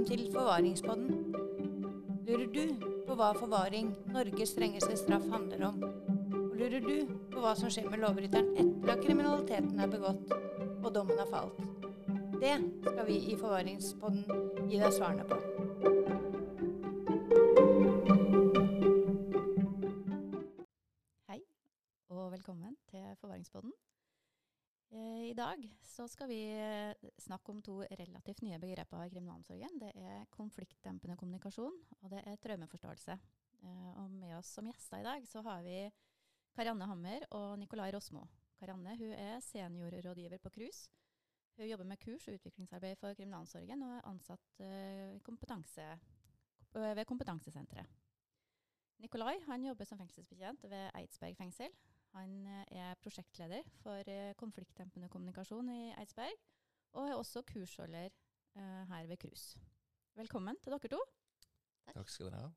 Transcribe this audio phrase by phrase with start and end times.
[0.00, 1.34] Velkommen til Forvaringspodden.
[2.26, 5.82] Lurer du på hva forvaring, Norges strengeste straff, handler om?
[6.38, 10.88] Og lurer du på hva som skjer med lovbryteren etter at kriminaliteten er begått og
[10.94, 11.60] dommen har falt?
[12.40, 12.54] Det
[12.86, 14.24] skal vi i Forvaringspodden
[14.72, 15.36] gi deg svarene på.
[21.28, 21.42] Hei,
[22.08, 23.76] og velkommen til Forvaringspodden.
[24.96, 26.40] Eh, I dag så skal vi
[27.20, 29.78] eh, snakke om to relativt nye begreper i kriminalomsorgen.
[29.80, 33.18] Det er konfliktdempende kommunikasjon, og det er traumeforståelse.
[33.62, 35.90] Eh, Og med oss som gjester i dag så har vi
[36.56, 38.26] Karianne Hammer og Nikolai Rosmo.
[38.58, 40.88] Karianne hun er seniorrådgiver på KRUS.
[41.56, 45.98] Hun jobber med kurs og utviklingsarbeid for kriminalomsorgen og er ansatt eh, kompetanse,
[46.72, 47.86] ved kompetansesenteret.
[49.00, 51.72] Nikolai han jobber som fengselsbetjent ved Eidsberg fengsel.
[52.16, 56.36] Han eh, er prosjektleder for eh, konfliktdempende kommunikasjon i Eidsberg,
[56.96, 59.54] og er også kursholder eh, her ved KRUS.
[60.18, 61.00] Velkommen til dere to.
[61.90, 62.50] Takk skal dere ha.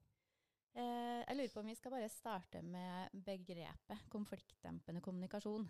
[0.73, 5.67] Eh, jeg lurer på om vi skal bare starte med begrepet konfliktdempende kommunikasjon.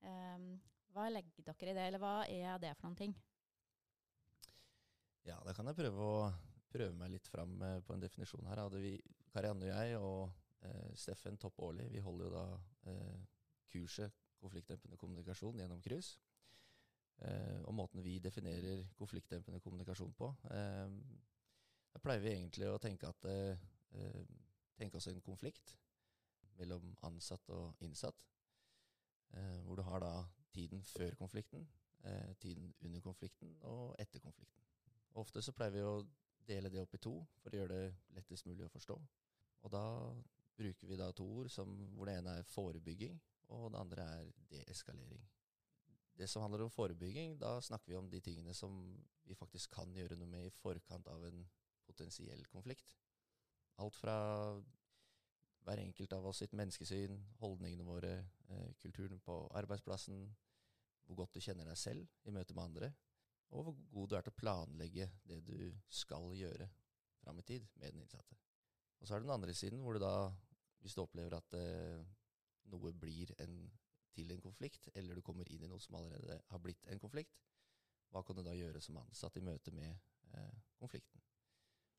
[0.00, 0.50] Eh,
[0.96, 3.16] hva legger dere i det, eller hva er det for noen ting?
[5.26, 6.18] Ja, da kan jeg prøve å
[6.72, 8.62] prøve meg litt fram eh, på en definisjon her.
[8.64, 8.94] Hadde vi,
[9.32, 12.46] Karianne og jeg og eh, Steffen Topp Aarli, vi holder jo da
[12.92, 13.18] eh,
[13.72, 16.14] kurset konfliktdempende kommunikasjon gjennom KRUS.
[17.24, 20.28] Eh, og måten vi definerer konfliktdempende kommunikasjon på.
[20.52, 20.90] Eh,
[21.94, 23.62] da pleier vi egentlig å tenke at eh,
[24.76, 25.76] tenke oss en konflikt
[26.58, 28.26] mellom ansatt og innsatt.
[29.66, 30.12] Hvor du har da
[30.54, 31.66] tiden før konflikten,
[32.40, 34.62] tiden under konflikten og etter konflikten.
[35.20, 36.06] Ofte så pleier vi å
[36.46, 38.96] dele det opp i to for å gjøre det lettest mulig å forstå.
[39.66, 39.82] Og da
[40.56, 43.18] bruker vi da to ord som, hvor det ene er forebygging,
[43.56, 45.26] og det andre er deeskalering.
[46.16, 48.72] Det som handler om forebygging, da snakker vi om de tingene som
[49.28, 51.42] vi faktisk kan gjøre noe med i forkant av en
[51.86, 52.96] potensiell konflikt.
[53.82, 54.16] Alt fra
[55.66, 58.12] hver enkelt av oss sitt menneskesyn, holdningene våre,
[58.48, 60.24] eh, kulturen på arbeidsplassen,
[61.06, 62.92] hvor godt du kjenner deg selv i møte med andre,
[63.50, 65.58] og hvor god du er til å planlegge det du
[65.90, 66.68] skal gjøre
[67.22, 68.38] fram i tid med den innsatte.
[69.00, 70.30] Og så er det den andre siden, hvor du da,
[70.80, 72.04] hvis du opplever at eh,
[72.72, 73.58] noe blir en,
[74.16, 77.36] til en konflikt, eller du kommer inn i noe som allerede har blitt en konflikt,
[78.12, 79.92] hva kan du da gjøre som ansatt i møte med
[80.32, 81.22] eh, konflikten?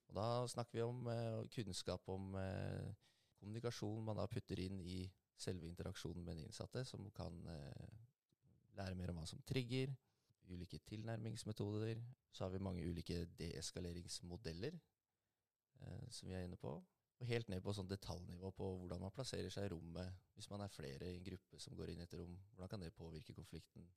[0.07, 2.89] Og da snakker vi om eh, kunnskap om eh,
[3.38, 5.01] kommunikasjon man da putter inn i
[5.38, 7.97] selve interaksjonen med de innsatte, som kan eh,
[8.79, 9.94] lære mer om hva som trigger,
[10.47, 12.01] ulike tilnærmingsmetoder.
[12.31, 14.77] Så har vi mange ulike deeskaleringsmodeller
[15.81, 16.77] eh, som vi er inne på.
[17.17, 20.61] Og helt ned på sånn detaljnivå på hvordan man plasserer seg i rommet hvis man
[20.61, 22.35] er flere i en gruppe som går inn i et rom.
[22.53, 23.88] Hvordan kan det påvirke konflikten,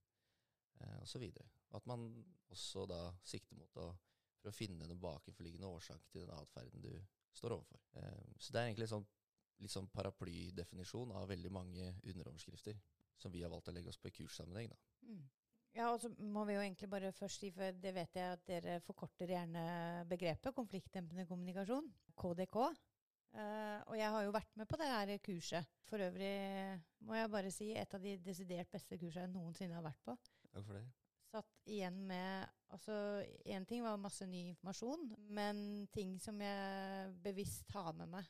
[0.80, 1.26] eh, osv.
[1.76, 2.06] At man
[2.48, 3.90] også da sikter mot å
[4.40, 6.92] for å finne den bakenforliggende årsak til den atferden du
[7.36, 7.82] står overfor.
[8.00, 9.04] Eh, så det er egentlig sånn,
[9.60, 12.80] litt sånn paraplydefinisjon av veldig mange underoverskrifter
[13.20, 14.72] som vi har valgt å legge oss på i kurssammenheng.
[14.72, 14.80] da.
[15.10, 15.28] Mm.
[15.76, 18.46] Ja, og så må vi jo egentlig bare først si, for det vet jeg at
[18.48, 19.62] dere forkorter gjerne
[20.10, 22.56] begrepet konfliktdempende kommunikasjon, KDK.
[23.30, 25.74] Eh, og jeg har jo vært med på det her kurset.
[25.86, 26.32] For øvrig
[27.06, 30.16] må jeg bare si et av de desidert beste kursene jeg noensinne har vært på.
[30.50, 30.86] Hvorfor det.
[31.30, 32.94] Satt igjen med Altså,
[33.50, 38.28] én ting var masse ny informasjon, men ting som jeg bevisst har med meg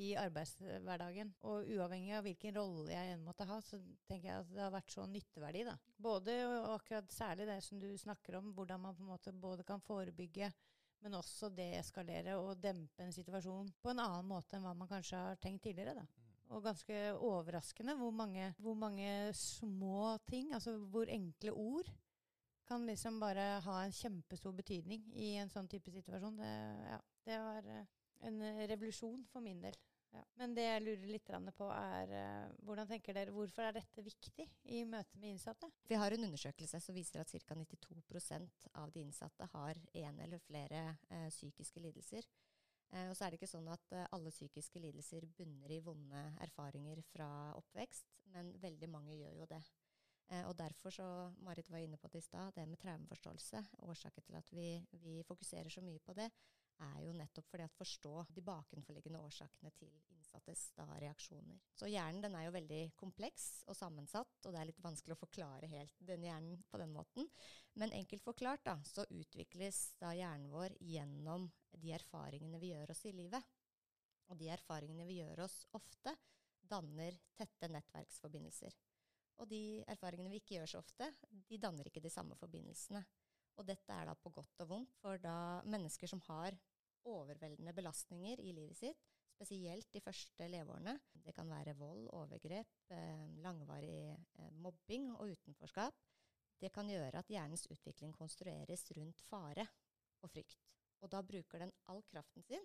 [0.00, 1.34] i arbeidshverdagen.
[1.48, 3.76] Og uavhengig av hvilken rolle jeg enn måtte ha, så
[4.08, 5.66] tenker jeg at det har vært så nytteverdi.
[5.68, 5.76] da.
[5.92, 9.66] Både og akkurat særlig det som du snakker om, hvordan man på en måte både
[9.68, 10.48] kan forebygge,
[11.02, 15.18] men også deeskalere og dempe en situasjon på en annen måte enn hva man kanskje
[15.18, 15.96] har tenkt tidligere.
[15.98, 16.06] da.
[16.52, 21.88] Og ganske overraskende hvor mange, hvor mange små ting, altså hvor enkle ord,
[22.68, 26.38] kan liksom bare ha en kjempestor betydning i en sånn type situasjon.
[26.38, 26.52] Det,
[26.92, 27.88] ja, det var eh,
[28.28, 28.38] en
[28.70, 29.76] revolusjon for min del.
[30.12, 30.22] Ja.
[30.36, 34.46] Men det jeg lurer litt på, er eh, hvordan tenker dere, hvorfor er dette viktig
[34.74, 35.70] i møte med innsatte?
[35.88, 37.56] Vi har en undersøkelse som viser at ca.
[37.56, 42.28] 92% av de innsatte har én eller flere eh, psykiske lidelser.
[42.92, 46.26] Eh, og så er det ikke sånn at eh, alle psykiske lidelser bunner i vonde
[46.44, 49.62] erfaringer fra oppvekst, men veldig mange gjør jo det.
[50.28, 51.06] Eh, og derfor, så
[51.44, 53.64] Marit var inne på det i stad, det med traumeforståelse.
[53.88, 54.68] Årsaken til at vi,
[55.04, 56.28] vi fokuserer så mye på det,
[56.82, 59.90] er jo nettopp fordi at forstå de bakenforliggende årsakene til
[60.32, 61.60] innsattes da, reaksjoner.
[61.76, 65.22] Så hjernen den er jo veldig kompleks og sammensatt, og det er litt vanskelig å
[65.22, 67.28] forklare helt den hjernen på den måten.
[67.78, 71.48] Men enkelt forklart da, så utvikles da hjernen vår gjennom
[71.78, 73.52] de erfaringene vi gjør oss i livet.
[74.30, 76.14] Og de erfaringene vi gjør oss ofte,
[76.72, 78.76] danner tette nettverksforbindelser.
[79.42, 81.08] Og de erfaringene vi ikke gjør så ofte,
[81.48, 83.02] de danner ikke de samme forbindelsene.
[83.60, 86.56] Og dette er da på godt og vondt, for da mennesker som har
[87.08, 90.94] overveldende belastninger i livet sitt, spesielt de første leveårene,
[91.24, 95.96] det kan være vold, overgrep, eh, langvarig eh, mobbing og utenforskap,
[96.62, 99.66] det kan gjøre at hjernens utvikling konstrueres rundt fare
[100.22, 100.68] og frykt.
[101.02, 102.62] Og da bruker den all kraften sin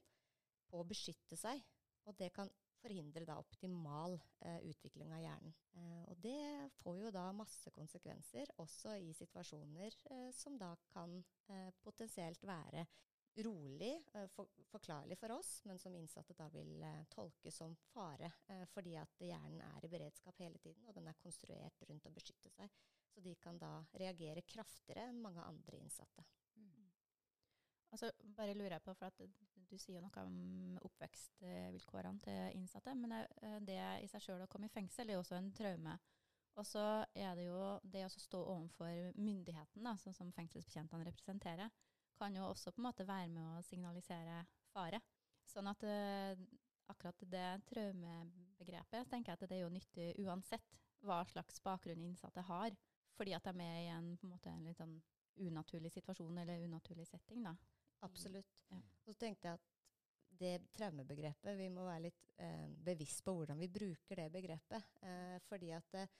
[0.69, 1.63] på å beskytte seg,
[2.05, 5.55] og det kan forhindre da optimal eh, utvikling av hjernen.
[5.79, 11.17] Eh, og det får jo da masse konsekvenser, også i situasjoner eh, som da kan
[11.49, 12.85] eh, potensielt være
[13.45, 18.31] rolig, eh, for, forklarlig for oss, men som innsatte da vil eh, tolke som fare,
[18.73, 22.51] fordi at hjernen er i beredskap hele tiden, og den er konstruert rundt å beskytte
[22.53, 22.71] seg.
[23.13, 26.25] Så de kan da reagere kraftigere enn mange andre innsatte.
[26.55, 26.91] Mm.
[27.95, 32.93] Altså, bare lurer jeg på, for at Du sier noe om oppvekstvilkårene til innsatte.
[32.95, 35.97] Men eh, det i seg sjøl å komme i fengsel er jo også en traume.
[36.57, 41.73] Og så er det jo det å stå overfor myndigheten, da, sånn som fengselsbetjentene representerer,
[42.19, 44.41] kan jo også på en måte være med å signalisere
[44.73, 44.99] fare.
[45.47, 46.33] Sånn at uh,
[46.91, 52.43] akkurat det traumebegrepet tenker jeg at det er jo nyttig uansett hva slags bakgrunn innsatte
[52.47, 52.75] har
[53.17, 54.97] fordi at de er med i en, en, måte, en litt sånn
[55.41, 57.41] unaturlig situasjon eller unaturlig setting.
[57.45, 57.55] da.
[58.05, 58.59] Absolutt.
[58.69, 58.77] Ja.
[58.77, 59.73] Og så tenkte jeg at
[60.37, 64.91] det traumebegrepet, vi må være litt eh, bevisst på hvordan vi bruker det begrepet.
[65.01, 66.11] Eh, fordi at eh,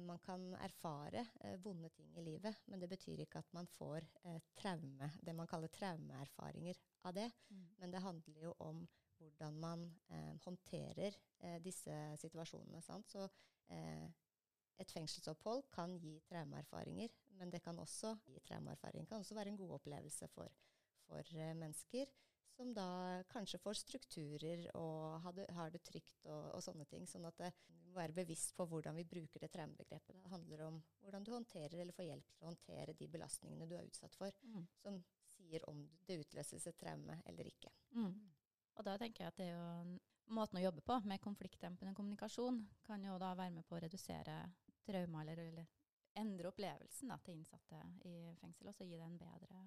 [0.00, 4.06] man kan erfare eh, vonde ting i livet, men det betyr ikke at man får
[4.24, 7.28] eh, traume, det man kaller traumeerfaringer av det.
[7.50, 7.66] Mm.
[7.78, 8.86] Men det handler jo om
[9.18, 11.16] hvordan man eh, håndterer
[11.62, 12.80] disse situasjonene.
[12.82, 13.06] Sant?
[13.06, 13.22] Så
[14.82, 19.06] et fengselsopphold kan gi traumeerfaringer, men det kan også gi traumeerfaring.
[19.06, 20.50] kan også være en god opplevelse for,
[21.06, 22.10] for uh, mennesker
[22.58, 27.06] som da kanskje får strukturer og har det, har det trygt og, og, sånne ting.
[27.06, 27.52] Sånn at det,
[27.98, 30.22] være bevisst på hvordan vi bruker det traumebegrepet.
[30.22, 33.76] Det handler om hvordan du håndterer eller får hjelp til å håndtere de belastningene du
[33.76, 34.66] er utsatt for, mm.
[34.82, 35.00] som
[35.34, 37.72] sier om det utløses et traume eller ikke.
[37.96, 38.14] Mm.
[38.78, 39.98] Og da tenker jeg at det er jo
[40.34, 44.38] måten å jobbe på med konfliktdempende kommunikasjon kan jo da være med på å redusere
[44.86, 45.66] traumer eller, eller
[46.18, 49.64] endre opplevelsen da, til innsatte i fengsel, og så gi, bedre,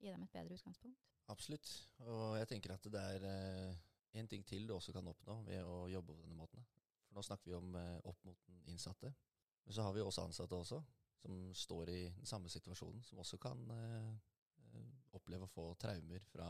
[0.00, 1.10] gi, dem et bedre utgangspunkt.
[1.32, 1.70] Absolutt.
[2.04, 5.62] Og jeg tenker at det er én eh, ting til du også kan oppnå ved
[5.64, 6.66] å jobbe på denne måten.
[7.14, 9.12] For nå snakker vi om eh, opp mot den innsatte.
[9.64, 10.82] Men så har vi også ansatte også,
[11.22, 14.14] som står i den samme situasjonen, som også kan eh,
[14.74, 16.48] eh oppleve å få traumer fra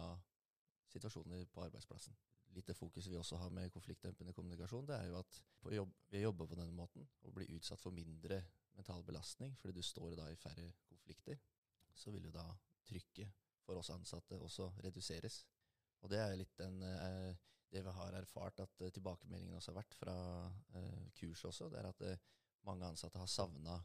[0.89, 2.17] situasjoner på arbeidsplassen
[2.55, 5.41] litt det fokuset vi også har med konfliktdempende kommunikasjon, det er jo at
[5.75, 8.41] jobb, ved å jobbe på denne måten og bli utsatt for mindre
[8.75, 11.41] mental belastning, fordi du står da i færre konflikter,
[11.95, 12.47] så vil jo da
[12.87, 15.45] trykket for oss ansatte også reduseres.
[16.05, 17.35] Og det er litt den, eh,
[17.75, 20.15] det vi har erfart at tilbakemeldingene tilbakemeldingen også har vært fra
[20.79, 22.25] eh, kurset også, det er at eh,
[22.69, 23.77] mange ansatte har savna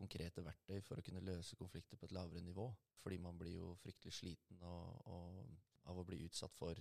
[0.00, 2.68] konkrete verktøy for å kunne løse konflikter på et lavere nivå.
[3.00, 5.54] Fordi man blir jo fryktelig sliten og, og,
[5.88, 6.78] av å bli utsatt for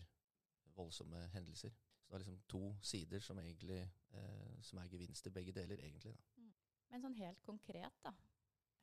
[0.76, 1.72] voldsomme hendelser.
[1.72, 3.82] Så det er liksom to sider som, egentlig,
[4.16, 6.16] eh, som er gevinster, begge deler, egentlig.
[6.16, 6.50] Da.
[6.90, 8.14] Men sånn helt konkret, da?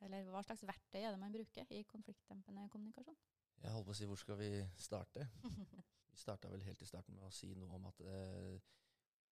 [0.05, 3.17] Eller hva slags verktøy er det man bruker i konfliktdempende kommunikasjon?
[3.63, 5.25] Jeg holder på å si hvor skal vi starte?
[6.17, 8.57] vi starta vel helt i starten med å si noe om at eh,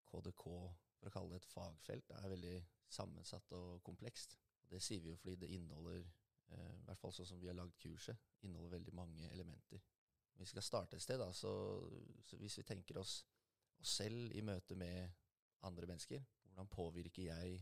[0.06, 0.46] KDK,
[1.00, 2.56] for å kalle det et fagfelt, er veldig
[2.96, 4.38] sammensatt og komplekst.
[4.70, 6.06] Det sier vi jo fordi det inneholder,
[6.54, 9.82] eh, i hvert fall sånn som vi har lagd kurset, inneholder veldig mange elementer
[10.38, 11.52] vi skal starte et sted, da, så,
[12.24, 13.22] så hvis vi tenker oss,
[13.80, 15.08] oss, selv i møte med
[15.68, 17.62] andre mennesker, hvordan påvirker jeg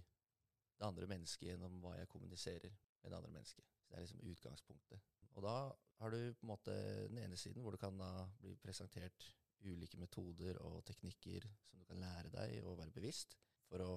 [0.80, 3.66] det andre mennesket gjennom hva jeg kommuniserer med det andre mennesket?
[3.84, 5.10] Så Det er liksom utgangspunktet.
[5.34, 5.56] Og da
[6.00, 6.76] har du på en måte
[7.10, 8.12] den ene siden, hvor du kan da
[8.42, 9.30] bli presentert
[9.64, 13.38] ulike metoder og teknikker som du kan lære deg å være bevisst
[13.70, 13.92] for å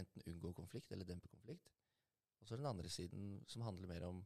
[0.00, 1.68] enten unngå konflikt eller dempe konflikt.
[2.40, 4.22] Og så er den andre siden som handler mer om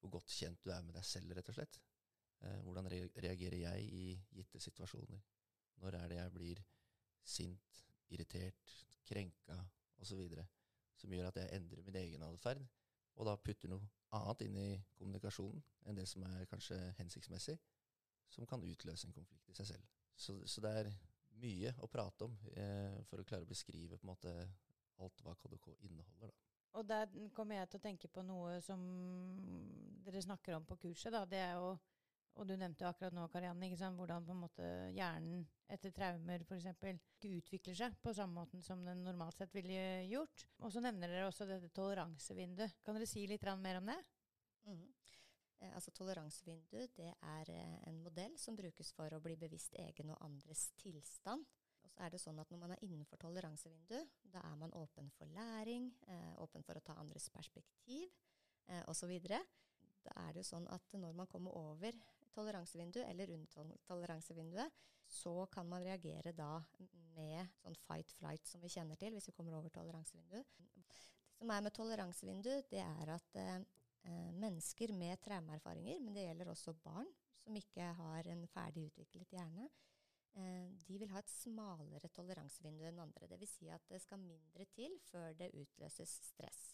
[0.00, 1.78] hvor godt kjent du er med deg selv, rett og slett.
[2.44, 5.20] Eh, hvordan reagerer jeg i gitte situasjoner?
[5.80, 6.62] Når er det jeg blir
[7.24, 8.74] sint, irritert,
[9.08, 9.56] krenka
[10.00, 10.20] osv.
[11.00, 12.64] Som gjør at jeg endrer min egen atferd,
[13.14, 14.68] og da putter noe annet inn i
[14.98, 17.56] kommunikasjonen enn det som er kanskje hensiktsmessig,
[18.30, 19.90] som kan utløse en konflikt i seg selv.
[20.16, 20.90] Så, så det er
[21.42, 24.34] mye å prate om eh, for å klare å beskrive på en måte
[25.02, 26.30] alt hva KDK inneholder.
[26.30, 26.54] da.
[26.74, 28.80] Og der kommer jeg til å tenke på noe som
[30.04, 31.12] dere snakker om på kurset.
[31.12, 31.74] da, Det er jo
[32.34, 34.26] og du nevnte akkurat nå, Karianne, hvordan
[34.96, 36.66] hjernen etter traumer f.eks.
[36.66, 40.46] ikke utvikler seg på samme måten som den normalt sett ville gjort.
[40.58, 42.80] Og så nevner dere også dette toleransevinduet.
[42.84, 43.98] Kan dere si litt mer om det?
[44.66, 44.84] Mm.
[45.60, 50.10] Eh, altså Toleransevindu det er eh, en modell som brukes for å bli bevisst egen
[50.10, 51.46] og andres tilstand.
[51.84, 54.00] Og så er det sånn at Når man er innenfor toleransevindu,
[54.32, 58.10] da er man åpen for læring, eh, åpen for å ta andres perspektiv
[58.66, 59.12] eh, osv.
[59.28, 61.94] da er det jo sånn at når man kommer over
[62.34, 66.58] toleransevinduet eller under toleransevinduet, så kan man reagere da
[67.14, 70.56] med sånn fight-flight som vi kjenner til, hvis vi kommer over toleransevinduet.
[70.58, 73.58] Det som er med toleransevindu, det er at eh,
[74.40, 77.10] mennesker med traumeerfaringer, men det gjelder også barn
[77.44, 79.68] som ikke har en ferdig utviklet hjerne,
[80.38, 83.28] eh, de vil ha et smalere toleransevindu enn andre.
[83.30, 83.58] Dvs.
[83.58, 86.73] Si at det skal mindre til før det utløses stress.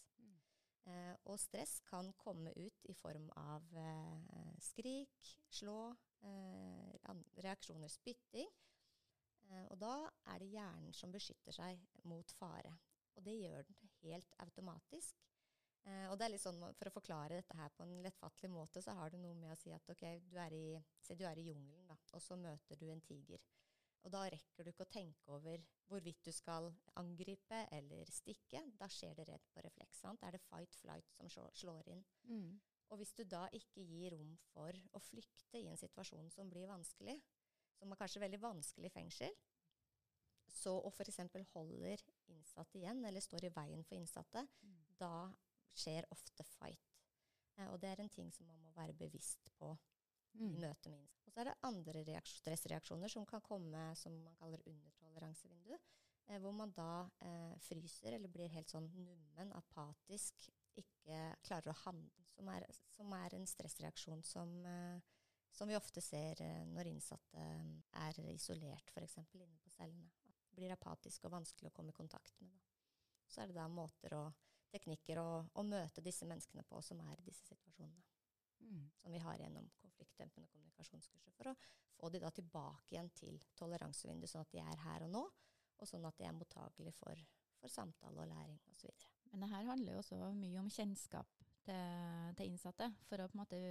[0.89, 5.91] Eh, og stress kan komme ut i form av eh, skrik, slå,
[6.25, 7.11] eh,
[7.45, 8.49] reaksjoner, spytting.
[9.51, 12.69] Og da er det hjernen som beskytter seg mot fare.
[13.19, 15.25] Og det gjør den helt automatisk.
[15.83, 18.95] Og det er litt sånn, For å forklare dette her på en lettfattelig måte, så
[18.95, 21.91] har det noe med å si at ok, du er i, se, du i jungelen,
[21.91, 23.43] og så møter du en tiger.
[24.01, 28.63] Og da rekker du ikke å tenke over hvorvidt du skal angripe eller stikke.
[28.79, 30.01] Da skjer det redd på refleks.
[30.01, 30.23] sant?
[30.23, 32.03] Er det fight-flight som slår inn.
[32.29, 32.55] Mm.
[32.91, 36.67] Og hvis du da ikke gir rom for å flykte i en situasjon som blir
[36.67, 37.19] vanskelig,
[37.77, 39.37] som er kanskje veldig vanskelig i fengsel,
[40.51, 41.21] så og f.eks.
[41.53, 42.01] holder
[42.33, 44.81] innsatte igjen, eller står i veien for innsatte, mm.
[44.99, 45.29] da
[45.71, 46.97] skjer ofte fight.
[47.57, 49.71] Eh, og det er en ting som man må være bevisst på
[50.33, 50.47] mm.
[50.49, 51.27] i møte med innsatte.
[51.27, 56.55] Og så er det andre stressreaksjoner som kan komme som man kaller undertoleransevindu, eh, hvor
[56.55, 62.49] man da eh, fryser eller blir helt sånn nummen, apatisk, ikke klarer å handle, som
[62.51, 64.99] er, som er en stressreaksjon som, eh,
[65.51, 67.73] som, vi ofte ser eh, når innsatte eh,
[68.05, 69.17] er isolert, f.eks.
[69.33, 70.11] inne på cellene.
[70.51, 72.51] Blir apatisk og vanskelig å komme i kontakt med.
[72.51, 72.63] Da.
[73.31, 77.19] Så er det da måter og teknikker å, å møte disse menneskene på som er
[77.19, 78.10] i disse situasjonene.
[78.61, 78.89] Mm.
[78.97, 81.33] Som vi har gjennom konfliktdempende kommunikasjonskurser.
[81.37, 81.55] For å
[81.97, 85.23] få de da tilbake igjen til toleransevinduet, sånn at de er her og nå,
[85.81, 87.23] og sånn at de er mottagelige for,
[87.59, 88.91] for samtale og læring osv.
[89.31, 93.37] Men det her handler jo også mye om kjennskap til, til, innsatte, for å på
[93.37, 93.61] en måte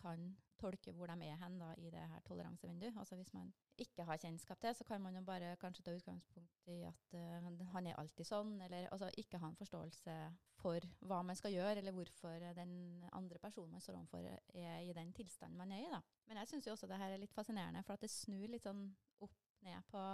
[0.00, 0.30] kan
[0.60, 2.96] tolke hvor de er hen da, i det her toleransevinduet.
[2.98, 6.68] Altså Hvis man ikke har kjennskap til, så kan man jo bare kanskje ta utgangspunkt
[6.70, 10.16] i at uh, han er alltid sånn, eller altså ikke ha en forståelse
[10.60, 12.74] for hva man skal gjøre, eller hvorfor den
[13.16, 15.92] andre personen man står overfor, er i den tilstanden man er i.
[15.92, 16.02] da.
[16.28, 18.66] Men jeg syns jo også det her er litt fascinerende, for at det snur litt
[18.68, 18.84] sånn
[19.24, 20.04] opp ned på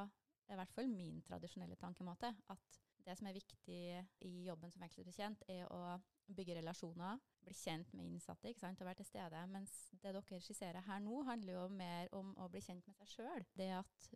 [0.46, 2.30] i hvert fall min tradisjonelle tankemåte.
[2.52, 3.80] At det som er viktig
[4.26, 5.96] i jobben som fengselsbetjent, er å
[6.26, 9.42] bygge relasjoner, bli kjent med innsatte ikke sant, og være til stede.
[9.52, 13.12] Mens det dere skisserer her nå, handler jo mer om å bli kjent med seg
[13.12, 13.46] sjøl.
[13.54, 14.08] Det at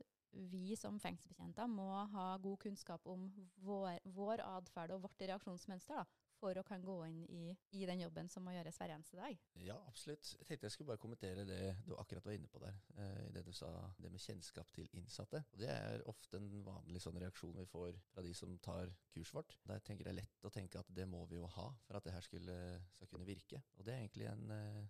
[0.50, 3.28] vi som fengselsbetjenter må ha god kunnskap om
[3.62, 6.02] vår, vår atferd og vårt reaksjonsmønster.
[6.02, 6.04] da,
[6.40, 7.42] for å kan gå inn i,
[7.76, 9.36] i, den jobben som må gjøres hver eneste dag?
[9.60, 10.32] Ja, absolutt.
[10.38, 12.78] Jeg tenkte jeg skulle bare kommentere det du akkurat var inne på der.
[12.96, 13.70] Eh, I det du sa
[14.00, 15.42] det med kjennskap til innsatte.
[15.52, 19.36] Og det er ofte en vanlig sånn reaksjon vi får fra de som tar kurset
[19.36, 19.56] vårt.
[19.68, 22.16] Der tenker jeg lett å tenke at det må vi jo ha for at det
[22.16, 22.56] her skulle,
[22.96, 23.62] skal kunne virke.
[23.76, 24.82] Og det er egentlig en eh,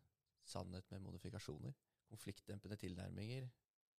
[0.46, 1.74] sannhet med modifikasjoner.
[2.10, 3.50] Konfliktdempende tilnærminger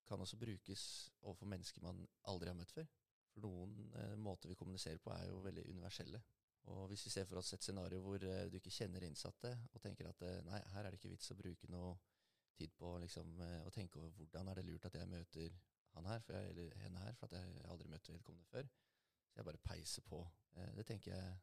[0.08, 0.84] kan også brukes
[1.22, 2.90] overfor mennesker man aldri har møtt før.
[3.32, 6.20] For noen eh, måter vi kommuniserer på, er jo veldig universelle.
[6.70, 9.82] Og Hvis vi ser for oss et scenario hvor uh, du ikke kjenner innsatte, og
[9.82, 11.96] tenker at uh, nei, her er det ikke vits å bruke noe
[12.58, 15.56] tid på liksom, uh, å tenke over hvordan er det lurt at jeg møter
[15.96, 18.70] han her, jeg, eller henne her, for jeg aldri møtt vedkommende før.
[19.32, 20.22] Så jeg bare peiser på.
[20.76, 21.34] det tenker jeg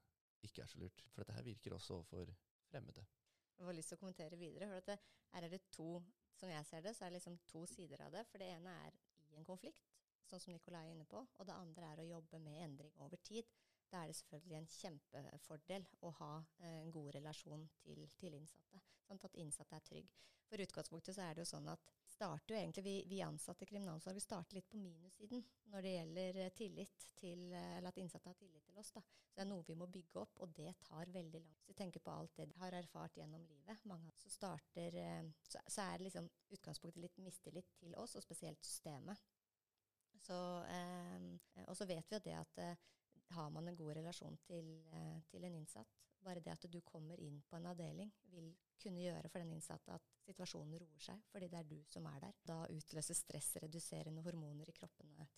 [0.48, 1.02] ikke er så lurt.
[1.12, 2.32] For dette her virker også overfor
[2.68, 3.04] fremmede.
[3.58, 4.68] Jeg har lyst til å kommentere videre.
[4.70, 4.98] for det,
[5.34, 6.02] Her er det to
[6.38, 8.24] som jeg ser det, så er det liksom to sider av det.
[8.30, 8.96] For det ene er
[9.32, 9.88] i en konflikt,
[10.28, 11.24] sånn som Nikolai er inne på.
[11.38, 13.48] Og det andre er å jobbe med endring over tid
[13.90, 18.80] da er det selvfølgelig en kjempefordel å ha eh, en god relasjon til, til innsatte.
[19.06, 20.10] Sånn at innsatte er trygg.
[20.48, 23.68] For utgangspunktet så er det jo sånn at starter jo egentlig, vi, vi ansatte i
[23.68, 28.32] kriminalomsorgen starter litt på minussiden når det gjelder eh, tillit til, eh, eller at innsatte
[28.32, 28.92] har tillit til oss.
[28.96, 29.02] da.
[29.28, 31.64] Så det er noe vi må bygge opp, og det tar veldig lang tid.
[31.68, 33.84] Hvis vi tenker på alt det de har erfart gjennom livet.
[33.88, 34.96] Mange så starter,
[35.48, 39.20] så, så er liksom utgangspunktet litt mistillit til oss, og spesielt systemet.
[40.28, 42.86] Så, eh, og så vet vi jo det at eh,
[43.36, 45.94] har man en god relasjon til, eh, til, en innsatt.
[46.24, 48.50] Bare det at du kommer inn på en avdeling, vil
[48.82, 52.20] kunne gjøre for den innsatte at situasjonen roer seg, fordi det er du som er
[52.26, 52.40] der.
[52.50, 55.28] Da utløses stressreduserende hormoner i kroppene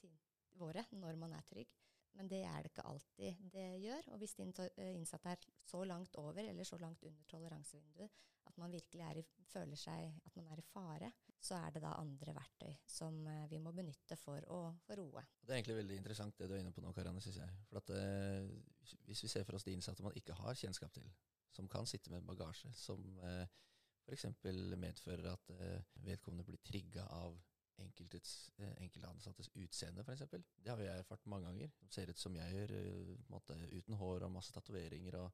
[0.60, 1.76] våre når man er trygg.
[2.18, 4.08] Men det er det ikke alltid det gjør.
[4.12, 8.10] Og hvis din eh, innsatte er så langt over eller så langt under toleransevinduet
[8.50, 11.94] at man virkelig i, føler seg at man er i fare, så er det da
[11.96, 15.24] andre verktøy som eh, vi må benytte for å få roe.
[15.40, 17.58] Det er egentlig veldig interessant det du er inne på nå, Karianne, syns jeg.
[17.70, 21.08] For at, eh, hvis vi ser for oss de innsatte man ikke har kjennskap til,
[21.56, 23.46] som kan sitte med bagasje, som eh,
[24.06, 24.26] f.eks.
[24.76, 27.38] medfører at eh, vedkommende blir trigga av
[27.80, 30.26] enkeltes, enkelte enkeltansattes utseende, f.eks.
[30.60, 31.72] Det har jeg erfart mange ganger.
[31.80, 35.16] De ser ut som jeg gjør, eh, måte, uten hår og masse tatoveringer.
[35.22, 35.32] og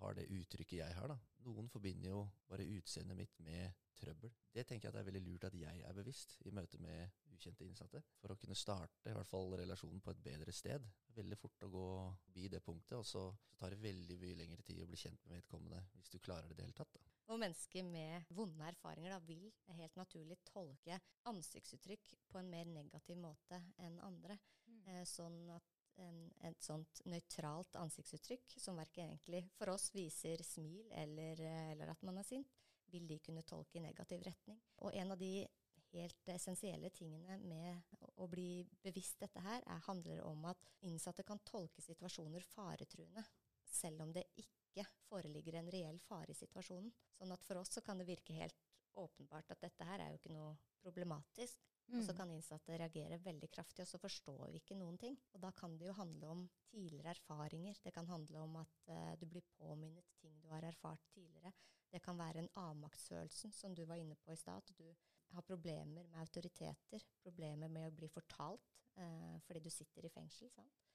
[0.00, 1.08] har det uttrykket jeg har.
[1.12, 1.18] da.
[1.46, 4.32] Noen forbinder jo bare utseendet mitt med trøbbel.
[4.52, 7.22] Det tenker jeg at det er veldig lurt at jeg er bevisst i møte med
[7.36, 10.84] ukjente innsatte, for å kunne starte i hvert fall relasjonen på et bedre sted.
[11.16, 11.88] Veldig fort å gå
[12.24, 15.22] forbi det punktet, og så, så tar det veldig mye lengre tid å bli kjent
[15.26, 16.96] med vedkommende hvis du klarer det i det hele tatt.
[16.96, 17.12] da.
[17.26, 19.48] Og mennesker med vonde erfaringer da, vil
[19.80, 24.38] helt naturlig tolke ansiktsuttrykk på en mer negativ måte enn andre.
[24.66, 24.82] Mm.
[24.92, 30.90] Eh, sånn at en, et sånt nøytralt ansiktsuttrykk, som verken egentlig for oss viser smil
[30.92, 31.40] eller,
[31.72, 32.52] eller at man er sint,
[32.92, 34.58] vil de kunne tolke i negativ retning.
[34.84, 35.46] Og en av de
[35.92, 41.40] helt essensielle tingene med å bli bevisst dette her, er, handler om at innsatte kan
[41.46, 43.24] tolke situasjoner faretruende,
[43.66, 46.92] selv om det ikke foreligger en reell fare i situasjonen.
[47.16, 48.58] Sånn at for oss så kan det virke helt
[48.96, 51.60] åpenbart at dette her er jo ikke noe problematisk.
[51.94, 52.16] Og så Mm.
[52.16, 55.16] kan innsatte reagere veldig kraftig, og så forstår vi ikke noen ting.
[55.34, 57.78] Og da kan det jo handle om tidligere erfaringer.
[57.84, 61.52] Det kan handle om at uh, du blir påminnet ting du har erfart tidligere.
[61.92, 64.56] Det kan være en avmaktsfølelse, som du var inne på i stad.
[64.56, 64.94] At du
[65.30, 67.06] har problemer med autoriteter.
[67.22, 70.50] Problemer med å bli fortalt uh, fordi du sitter i fengsel.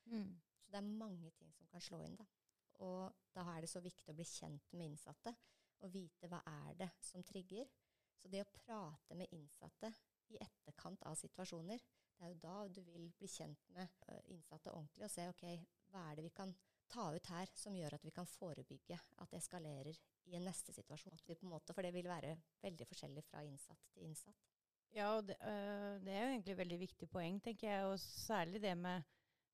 [0.05, 0.41] Mm.
[0.59, 2.15] Så det er mange ting som kan slå inn.
[2.15, 2.25] da.
[2.81, 5.35] Og da er det så viktig å bli kjent med innsatte
[5.81, 7.65] og vite hva er det som trigger.
[8.21, 9.93] Så det å prate med innsatte
[10.31, 11.83] i etterkant av situasjoner,
[12.17, 15.45] det er jo da du vil bli kjent med ø, innsatte ordentlig og se ok,
[15.91, 16.53] hva er det vi kan
[16.91, 19.97] ta ut her som gjør at vi kan forebygge at det eskalerer
[20.29, 21.17] i en neste situasjon.
[21.47, 24.47] Måte, for det vil være veldig forskjellig fra innsatt til innsatt.
[24.91, 27.85] Ja, og det, øh, det er jo egentlig et veldig viktig poeng, tenker jeg.
[27.87, 29.07] Og særlig det med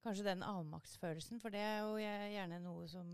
[0.03, 1.41] kanskje den avmaktsfølelsen.
[1.43, 3.11] For det er jo gjerne noe som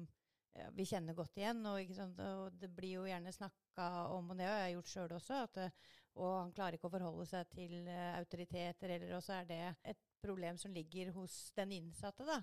[0.56, 1.66] ja, vi kjenner godt igjen.
[1.68, 5.42] Og, og det blir jo gjerne snakka om, og det har jeg gjort sjøl også,
[5.50, 9.48] at øh, og han klarer ikke å forholde seg til øh, autoriteter, eller også er
[9.50, 9.62] det
[9.94, 12.42] et problem som ligger hos den innsatte, da.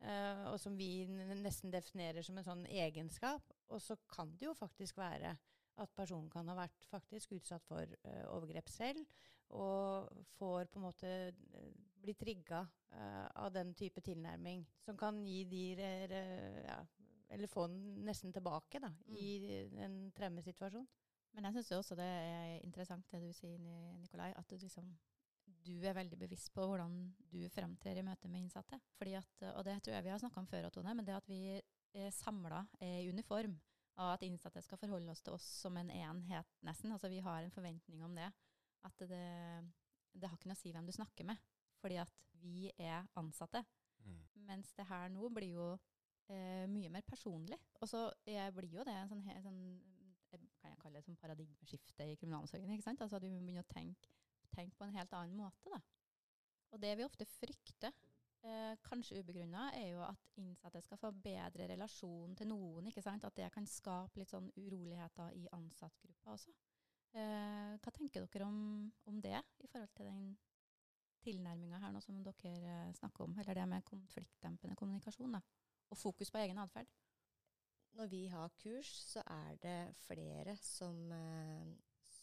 [0.00, 1.04] Eh, og som vi
[1.42, 3.52] nesten definerer som en sånn egenskap.
[3.68, 5.34] Og så kan det jo faktisk være
[5.80, 9.04] at personen kan ha vært faktisk utsatt for uh, overgrep selv,
[9.56, 11.70] og får på en måte uh,
[12.02, 15.62] bli trigga uh, av den type tilnærming, som kan gi de
[16.66, 16.80] ja,
[17.30, 19.16] Eller få den nesten tilbake da, Mm.
[19.16, 19.28] i
[19.78, 20.88] en traummesituasjon.
[21.34, 23.58] Men jeg syns også det er interessant det du sier,
[24.00, 24.90] Nikolai, at du liksom
[25.60, 26.94] du er veldig bevisst på hvordan
[27.30, 28.78] du fremtrer i møte med innsatte.
[28.96, 31.28] Fordi at, og det tror jeg vi har snakka om før, Tone, men det at
[31.28, 33.56] vi er samla i uniform,
[34.00, 36.92] og at innsatte skal forholde oss til oss som en enhet, nesten.
[36.94, 38.30] Altså vi har en forventning om det.
[38.86, 39.24] At det,
[40.14, 41.40] det har ikke noe å si hvem du snakker med,
[41.82, 43.64] fordi at vi er ansatte.
[44.48, 45.66] Mens det her nå blir jo
[46.32, 47.58] eh, mye mer personlig.
[47.80, 49.60] Og så blir jo det en sånn, en sånn
[50.80, 52.70] jeg kalle det paradigmeskifte i kriminalomsorgen.
[52.72, 53.02] ikke sant?
[53.04, 54.14] Altså at vi må begynne å tenke,
[54.54, 55.68] tenke på en helt annen måte.
[55.70, 55.80] da.
[56.72, 57.92] Og det vi ofte frykter,
[58.42, 62.86] eh, kanskje ubegrunna, er jo at innsatte skal få bedre relasjon til noen.
[62.86, 63.24] ikke sant?
[63.24, 66.54] At det kan skape litt sånn uroligheter i ansattgruppa også.
[67.12, 70.38] Eh, hva tenker dere om, om det i forhold til den
[71.24, 73.38] tilnærminga her nå som dere eh, snakker om?
[73.38, 75.42] Eller det med konfliktdempende kommunikasjon da,
[75.90, 76.86] og fokus på egen atferd?
[77.98, 81.72] Når vi har kurs, så er det flere som, eh,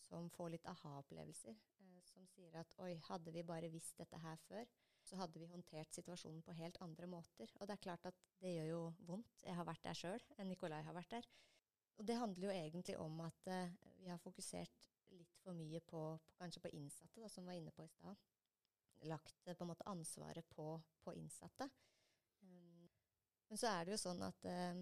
[0.08, 1.56] som får litt aha-opplevelser.
[1.82, 4.65] Eh, som sier at oi, hadde vi bare visst dette her før,
[5.03, 7.51] så hadde vi håndtert situasjonen på helt andre måter.
[7.60, 9.43] Og det er klart at det gjør jo vondt.
[9.43, 10.23] Jeg har vært der sjøl.
[10.47, 11.30] Nikolai har vært der.
[11.97, 14.84] Og det handler jo egentlig om at eh, vi har fokusert
[15.15, 18.19] litt for mye på, på kanskje på innsatte, da, som var inne på i stad.
[19.08, 20.71] Lagt på en måte ansvaret på,
[21.03, 21.69] på innsatte.
[22.41, 22.88] Um,
[23.49, 24.82] men så er det jo sånn at eh,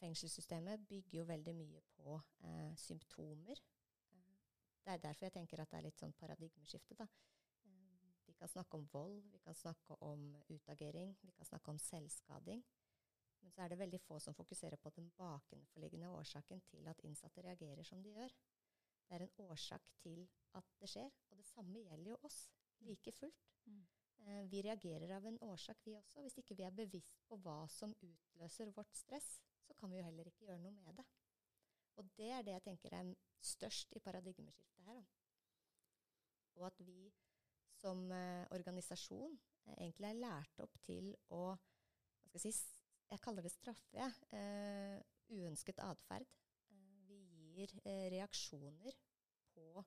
[0.00, 3.62] fengselssystemet bygger jo veldig mye på eh, symptomer.
[4.12, 4.34] Eh,
[4.84, 6.96] det er derfor jeg tenker at det er litt sånn paradigmeskifte.
[6.98, 7.08] da.
[7.66, 11.80] Eh, vi kan snakke om vold, vi kan snakke om utagering, vi kan snakke om
[11.82, 12.64] selvskading.
[13.40, 17.42] Men så er det veldig få som fokuserer på den bakenforliggende årsaken til at innsatte
[17.42, 18.34] reagerer som de gjør.
[19.08, 20.26] Det er en årsak til
[20.58, 23.46] at det skjer, og det samme gjelder jo oss, like fullt.
[23.64, 23.86] Mm.
[24.26, 26.20] Eh, vi reagerer av en årsak, vi også.
[26.20, 30.06] Hvis ikke vi er bevisst på hva som utløser vårt stress, så kan vi jo
[30.06, 31.06] heller ikke gjøre noe med det.
[32.00, 35.02] Og det er det jeg tenker er størst i paradigmeskiftet her.
[36.58, 37.12] Og at vi
[37.78, 43.22] som eh, organisasjon eh, egentlig er lært opp til å hva skal jeg, si, jeg
[43.24, 44.08] kaller det straffe.
[44.36, 44.98] Eh,
[45.32, 46.28] uønsket atferd.
[46.72, 47.20] Eh, vi
[47.54, 48.98] gir eh, reaksjoner
[49.54, 49.84] på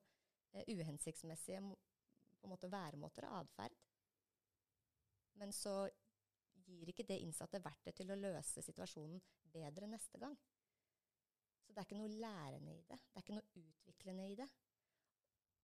[0.52, 3.76] eh, uhensiktsmessige på en måte væremåter og atferd.
[5.40, 5.86] Men så
[6.72, 9.20] gir ikke det innsatte verktøy til å løse situasjonen
[9.52, 10.36] bedre neste gang.
[11.62, 12.98] Så det er ikke noe lærende i det.
[12.98, 14.48] Det er ikke noe utviklende i det.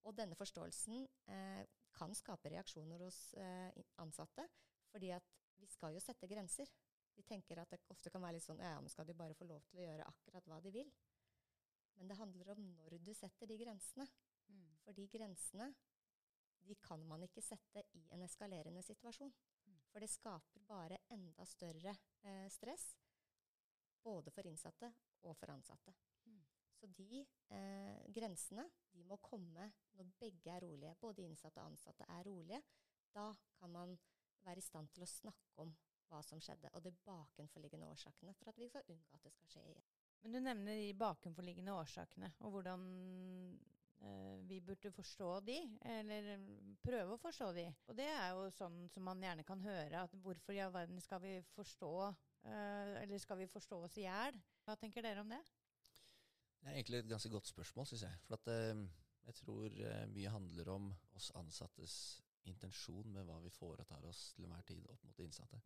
[0.08, 1.02] Og denne forståelsen
[1.34, 1.64] eh,
[1.96, 4.46] kan skape reaksjoner hos eh, ansatte,
[4.92, 6.70] fordi at vi skal jo sette grenser.
[7.18, 9.48] Vi tenker at det ofte kan være litt sånn ja, men skal de bare få
[9.48, 10.90] lov til å gjøre akkurat hva de vil?
[11.98, 14.06] Men det handler om når du setter de grensene.
[14.48, 14.68] Mm.
[14.84, 15.72] For de grensene
[16.68, 19.32] de kan man ikke sette i en eskalerende situasjon.
[19.92, 22.90] For det skaper bare enda større eh, stress,
[24.04, 24.90] både for innsatte
[25.26, 25.94] og for ansatte.
[26.28, 26.44] Mm.
[26.78, 30.94] Så de eh, grensene de må komme når begge er rolige.
[31.00, 32.62] Både innsatte og ansatte er rolige.
[33.14, 33.96] Da kan man
[34.44, 35.72] være i stand til å snakke om
[36.08, 39.50] hva som skjedde, og de bakenforliggende årsakene, for at vi skal unngå at det skal
[39.52, 39.88] skje igjen.
[40.22, 42.86] Men du nevner de bakenforliggende årsakene, og hvordan
[44.48, 47.64] vi burde forstå de, eller mm, prøve å forstå de.
[47.90, 51.00] Og det er jo sånn som man gjerne kan høre, at hvorfor i all verden
[51.04, 51.90] skal vi forstå,
[52.48, 54.38] eh, eller skal vi forstå oss i hjel?
[54.64, 55.42] Hva tenker dere om det?
[56.58, 58.22] Det er egentlig et ganske godt spørsmål, syns jeg.
[58.24, 58.86] For at, eh,
[59.28, 61.98] jeg tror eh, mye handler om oss ansattes
[62.48, 65.60] intensjon med hva vi foretar oss til enhver tid opp mot de innsatte.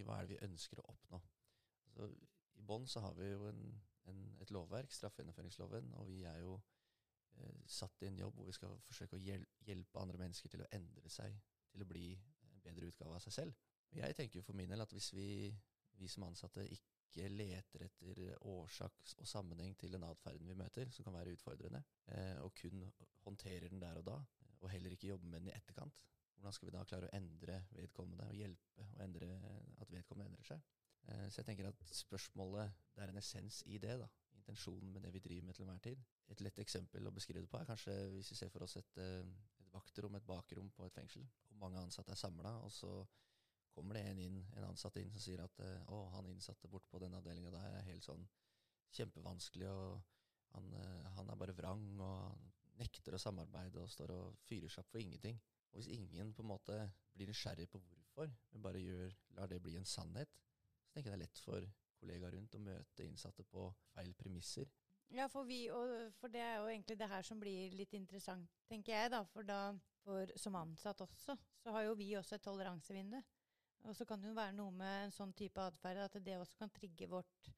[0.00, 1.20] Hva er det vi ønsker å oppnå?
[1.86, 2.10] Altså,
[2.58, 3.62] I bånn så har vi jo en,
[4.10, 6.79] en, et lovverk, straffegjennomføringsloven, og vi er jo eh,
[7.70, 10.70] satt i en jobb hvor vi skal forsøke å hjel hjelpe andre mennesker til å
[10.76, 11.36] endre seg,
[11.70, 13.66] til å bli en bedre utgave av seg selv.
[13.96, 15.28] Jeg tenker jo for min del at hvis vi,
[15.98, 21.06] vi som ansatte ikke leter etter årsak og sammenheng til den atferden vi møter, som
[21.06, 21.82] kan være utfordrende,
[22.14, 22.84] eh, og kun
[23.24, 24.18] håndterer den der og da,
[24.60, 25.98] og heller ikke jobber med den i etterkant,
[26.36, 29.32] hvordan skal vi da klare å endre vedkommende og hjelpe og endre
[29.82, 30.70] at vedkommende endrer seg?
[31.08, 33.98] Eh, så jeg tenker at spørsmålet, det er en essens i det.
[34.00, 34.08] da,
[34.50, 36.02] Intensjonen med det vi driver med til enhver tid.
[36.34, 38.98] Et lett eksempel å beskrive det på er kanskje hvis vi ser for oss et,
[38.98, 39.22] eh,
[39.62, 42.90] et vaktrom, et bakrom på et fengsel, hvor mange ansatte er samla, og så
[43.70, 46.88] kommer det en, inn, en ansatt inn som sier at eh, å, han innsatte bort
[46.90, 48.26] på den avdelinga der er helt sånn
[48.90, 50.00] kjempevanskelig, og
[50.56, 50.72] han,
[51.14, 55.02] han er bare vrang, og nekter å samarbeide og står og fyrer seg opp for
[55.02, 55.38] ingenting.
[55.70, 56.78] Og hvis ingen på en måte
[57.14, 60.32] blir nysgjerrig på hvorfor, men bare gjør, lar det bli en sannhet,
[60.82, 61.68] så tenker jeg det er lett for
[62.00, 64.70] kollegaer rundt og møte innsatte på feil premisser.
[65.10, 65.64] Ja, for, vi,
[66.20, 69.10] for det er jo egentlig det her som blir litt interessant, tenker jeg.
[69.10, 69.60] da, For, da,
[70.04, 73.18] for som ansatt også, så har jo vi også et toleransevindu.
[73.88, 76.60] Og så kan det jo være noe med en sånn type atferd at det også
[76.60, 77.50] kan trigge vårt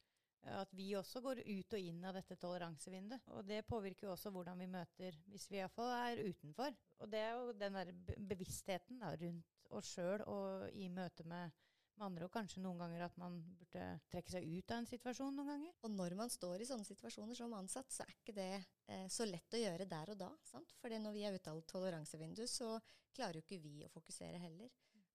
[0.51, 3.29] at vi også går ut og inn av dette toleransevinduet.
[3.37, 6.75] Og det påvirker jo også hvordan vi møter, hvis vi iallfall er utenfor.
[6.99, 7.93] Og det er jo den der
[8.33, 11.55] bevisstheten da, rundt oss sjøl og i møte med,
[11.97, 15.37] med, andre, og kanskje noen ganger at man burde trekke seg ut av en situasjon
[15.37, 15.75] noen ganger.
[15.85, 19.27] Og når man står i sånne situasjoner som ansatt, så er ikke det eh, så
[19.29, 20.31] lett å gjøre der og da.
[20.49, 20.75] sant?
[20.81, 22.75] For når vi er ute av toleransevinduet, så
[23.13, 24.73] klarer jo ikke vi å fokusere heller.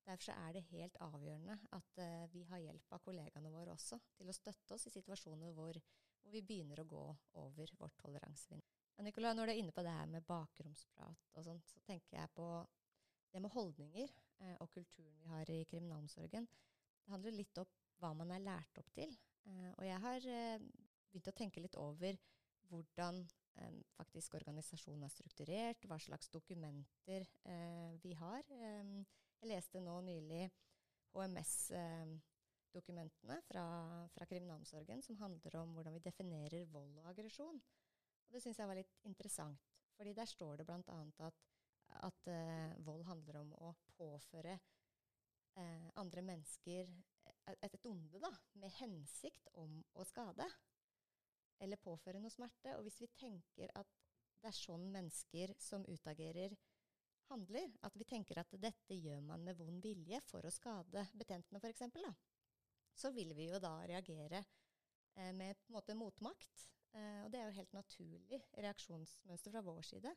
[0.07, 4.29] Derfor er det helt avgjørende at eh, vi har hjelp av kollegaene våre også til
[4.29, 5.75] å støtte oss i situasjoner hvor,
[6.21, 7.05] hvor vi begynner å gå
[7.41, 8.77] over vårt toleransevindu.
[9.03, 12.31] Nicolai, når du er inne på det her med bakromsprat og sånt, så tenker jeg
[12.33, 12.47] på
[13.33, 14.13] det med holdninger
[14.61, 16.47] og kulturen vi har i kriminalomsorgen.
[17.03, 17.69] Det handler litt om
[18.01, 19.11] hva man er lært opp til.
[19.47, 20.21] Uh, og jeg har
[21.07, 22.19] begynt å tenke litt over
[22.67, 23.25] hvordan
[23.97, 27.23] faktisk organisasjonen er strukturert, hva slags dokumenter
[28.03, 28.43] vi har.
[28.51, 30.43] Jeg leste nå nylig
[31.17, 33.63] HMS-dokumentene fra,
[34.13, 37.57] fra, kriminalomsorgen som handler om hvordan vi definerer vold og aggresjon.
[38.27, 39.61] Og det syns jeg var litt interessant.
[39.97, 40.97] fordi der står det bl.a.
[41.25, 41.37] at,
[42.03, 46.89] at eh, vold handler om å påføre eh, andre mennesker
[47.47, 50.47] et, et onde da, med hensikt om å skade.
[51.63, 52.75] Eller påføre noe smerte.
[52.77, 53.95] Og hvis vi tenker at
[54.37, 56.53] det er sånn mennesker som utagerer
[57.27, 57.71] handler.
[57.85, 61.83] At vi tenker at dette gjør man med vond vilje for å skade betjentene, f.eks.
[62.97, 66.67] Så vil vi jo da reagere eh, med på en måte motmakt.
[66.93, 70.13] Eh, og det er jo helt naturlig reaksjonsmønster fra vår side.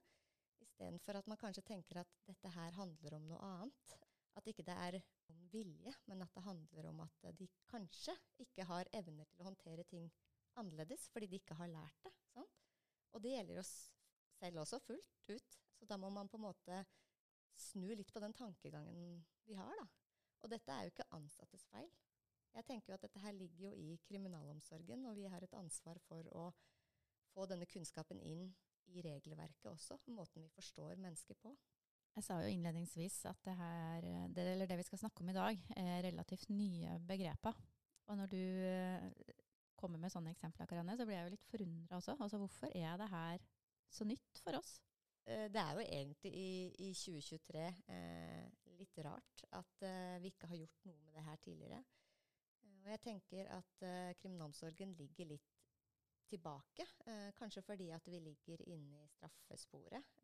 [0.60, 3.94] Istedenfor at man kanskje tenker at dette her handler om noe annet.
[4.38, 4.98] At ikke det er
[5.32, 9.48] om vilje, men at det handler om at de kanskje ikke har evner til å
[9.48, 10.06] håndtere ting
[10.60, 12.12] annerledes fordi de ikke har lært det.
[12.30, 12.60] Sant?
[13.14, 13.74] Og det gjelder oss
[14.38, 15.58] selv også fullt ut.
[15.80, 16.84] Så da må man på en måte
[17.56, 19.88] snu litt på den tankegangen vi har, da.
[20.40, 21.90] Og dette er jo ikke ansattes feil.
[22.54, 26.00] Jeg tenker jo at dette her ligger jo i kriminalomsorgen, og vi har et ansvar
[26.08, 26.48] for å
[27.30, 28.48] få denne kunnskapen inn
[28.90, 31.54] i regelverket også, måten vi forstår mennesker på.
[32.16, 35.60] Jeg sa jo innledningsvis at det, her, det, det vi skal snakke om i dag,
[35.78, 37.58] er relativt nye begreper.
[38.10, 39.36] Og når du eh,
[39.78, 42.16] kommer med sånne eksempler, Karianne, så blir jeg jo litt forundra også.
[42.18, 43.44] Altså, hvorfor er det her
[43.90, 44.80] så nytt for oss?
[45.30, 46.50] Eh, det er jo egentlig i,
[46.88, 48.50] i 2023 eh,
[48.80, 51.80] litt rart at eh, vi ikke har gjort noe med det her tidligere.
[52.64, 55.49] Eh, og jeg tenker at eh, kriminalomsorgen ligger litt
[56.30, 56.86] tilbake.
[57.06, 60.16] Eh, kanskje fordi at vi ligger inne i straffesporet.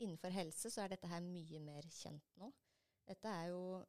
[0.00, 2.48] innenfor helse så er dette her mye mer kjent nå.
[3.08, 3.80] Dette er jo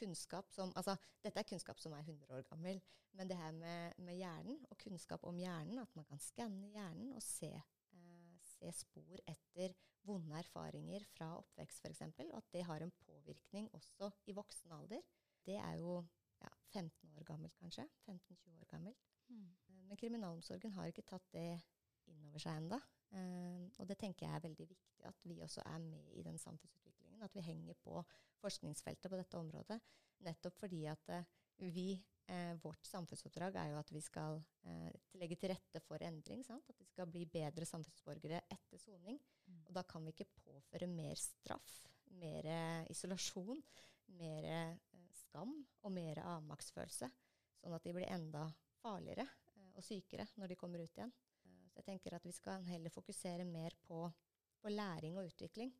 [0.00, 2.80] kunnskap som Altså, dette er kunnskap som er 100 år gammel,
[3.18, 7.12] men det her med, med hjernen og kunnskap om hjernen, at man kan skanne hjernen
[7.16, 9.74] og se, eh, se spor etter
[10.06, 15.02] vonde erfaringer fra oppvekst f.eks., og at det har en påvirkning også i voksen alder,
[15.46, 16.00] det er jo
[16.40, 17.84] ja, 15 år gammelt, kanskje.
[18.06, 19.08] 15-20 år gammelt.
[19.30, 19.50] Mm.
[19.88, 21.48] Men kriminalomsorgen har ikke tatt det
[22.10, 22.80] inn over seg ennå.
[23.80, 27.22] og det tenker jeg er veldig viktig, at vi også er med i den samfunnsutviklingen.
[27.26, 28.04] At vi henger på
[28.40, 29.80] forskningsfeltet på dette området.
[30.26, 31.28] Nettopp fordi at eh,
[31.74, 31.88] vi,
[32.30, 34.90] eh, vårt samfunnsoppdrag er jo at vi skal eh,
[35.20, 36.44] legge til rette for endring.
[36.46, 36.68] Sant?
[36.70, 39.20] At vi skal bli bedre samfunnsborgere etter soning.
[39.46, 39.62] Mm.
[39.68, 41.80] Og da kan vi ikke påføre mer straff,
[42.20, 42.48] mer
[42.90, 43.60] isolasjon,
[44.18, 44.76] mer
[45.14, 45.52] skam
[45.86, 47.08] og mer avmaktsfølelse.
[47.60, 48.48] Sånn at de blir enda
[48.80, 51.12] farligere eh, og sykere når de kommer ut igjen.
[51.46, 54.02] Eh, så jeg tenker at vi skal heller fokusere mer på,
[54.60, 55.72] på læring og utvikling.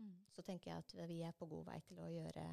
[0.00, 0.14] Mm.
[0.32, 2.46] Så tenker jeg at vi er på god vei til å gjøre,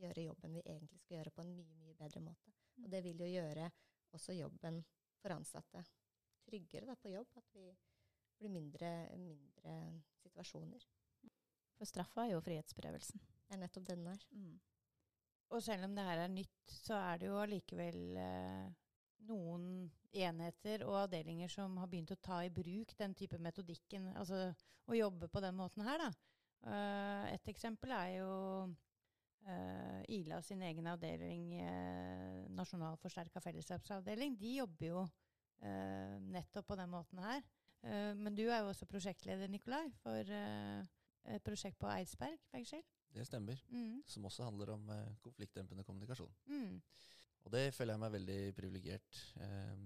[0.00, 2.54] gjøre jobben vi egentlig skal gjøre, på en mye, mye bedre måte.
[2.82, 3.68] Og det vil jo gjøre
[4.14, 4.80] også jobben
[5.20, 5.84] for ansatte
[6.44, 7.30] tryggere da, på jobb.
[7.40, 7.70] At vi
[8.38, 9.74] blir mindre, mindre
[10.22, 10.86] situasjoner.
[11.74, 13.20] For straffa er jo frihetsberøvelsen.
[13.44, 14.24] Det er nettopp det den er.
[14.32, 14.54] Mm.
[15.54, 18.72] Og selv om det her er nytt, så er det jo allikevel eh,
[19.28, 24.46] noen enheter og avdelinger som har begynt å ta i bruk den type metodikken, altså
[24.86, 26.10] å jobbe på den måten her, da.
[26.64, 28.32] Eh, et eksempel er jo
[29.48, 34.38] eh, Ila sin egen avdeling, uh, Nasjonal forsterka fellesskapsavdeling.
[34.40, 35.04] De jobber jo
[35.64, 37.42] eh, nettopp på den måten her.
[37.84, 40.84] Eh, men du er jo også prosjektleder, Nikolai, for eh,
[41.34, 42.84] et prosjekt på Eidsberg fengsel.
[43.14, 43.60] Det stemmer.
[43.70, 44.02] Mm.
[44.10, 46.32] Som også handler om eh, konfliktdempende kommunikasjon.
[46.46, 46.80] Mm.
[47.44, 49.80] Og det føler jeg meg veldig privilegert eh,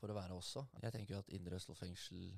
[0.00, 0.64] for å være også.
[0.82, 2.30] Jeg tenker jo at Indre Østfold fengsel,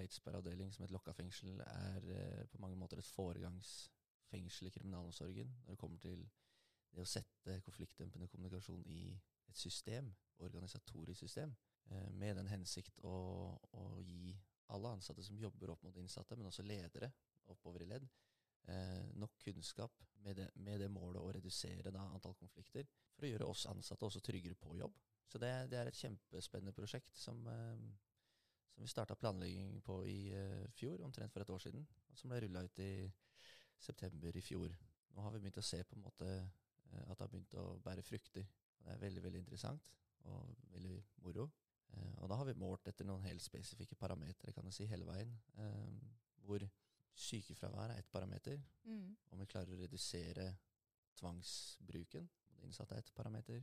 [0.00, 5.54] Eidsberg avdeling som et lokka fengsel, er eh, på mange måter et foregangsfengsel i kriminalomsorgen
[5.64, 6.26] når det kommer til
[6.94, 9.00] det å sette konfliktdempende kommunikasjon i
[9.48, 10.12] et system,
[10.44, 11.54] organisatorisk system,
[11.90, 13.16] eh, med den hensikt å,
[13.80, 14.34] å gi
[14.74, 17.10] alle ansatte som jobber opp mot innsatte, men også ledere
[17.52, 18.06] oppover i ledd,
[18.70, 23.30] eh, nok kunnskap med det, med det målet å redusere da, antall konflikter, for å
[23.30, 24.96] gjøre oss ansatte også tryggere på jobb.
[25.28, 27.84] Så det, det er et kjempespennende prosjekt som, eh,
[28.74, 32.32] som vi starta planlegging på i eh, fjor, omtrent for et år siden, og som
[32.32, 32.92] ble rulla ut i
[33.80, 34.74] september i fjor.
[35.14, 37.66] Nå har vi begynt å se på en måte eh, at det har begynt å
[37.84, 38.48] bære frukter.
[38.84, 39.94] Det er veldig, veldig interessant
[40.30, 41.48] og veldig moro.
[41.94, 45.06] Eh, og da har vi målt etter noen helt spesifikke parametere, kan jeg si, hele
[45.08, 45.32] veien.
[45.58, 46.64] Eh, hvor
[47.14, 48.60] sykefravær er ett parameter.
[48.84, 49.16] Mm.
[49.30, 50.48] Om vi klarer å redusere
[51.18, 52.28] tvangsbruken.
[52.58, 53.62] Det innsatte er ett parameter.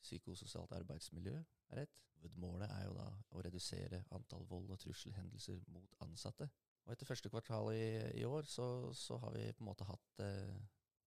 [0.00, 1.36] Psykososialt arbeidsmiljø
[1.74, 2.00] er ett.
[2.20, 6.48] Hovedmålet er jo da å redusere antall vold- og trusselhendelser mot ansatte.
[6.84, 7.86] Og etter første kvartal i,
[8.20, 8.66] i år så,
[8.96, 10.56] så har vi på en måte hatt eh,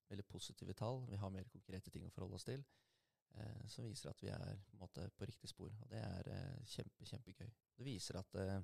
[0.09, 1.03] veldig positive tall.
[1.09, 2.63] Vi har mer konkrete ting å forholde oss til.
[3.33, 5.73] Eh, som viser at vi er på, måte, på riktig spor.
[5.73, 7.49] Og det er eh, kjempe, kjempegøy.
[7.77, 8.59] Det viser at eh,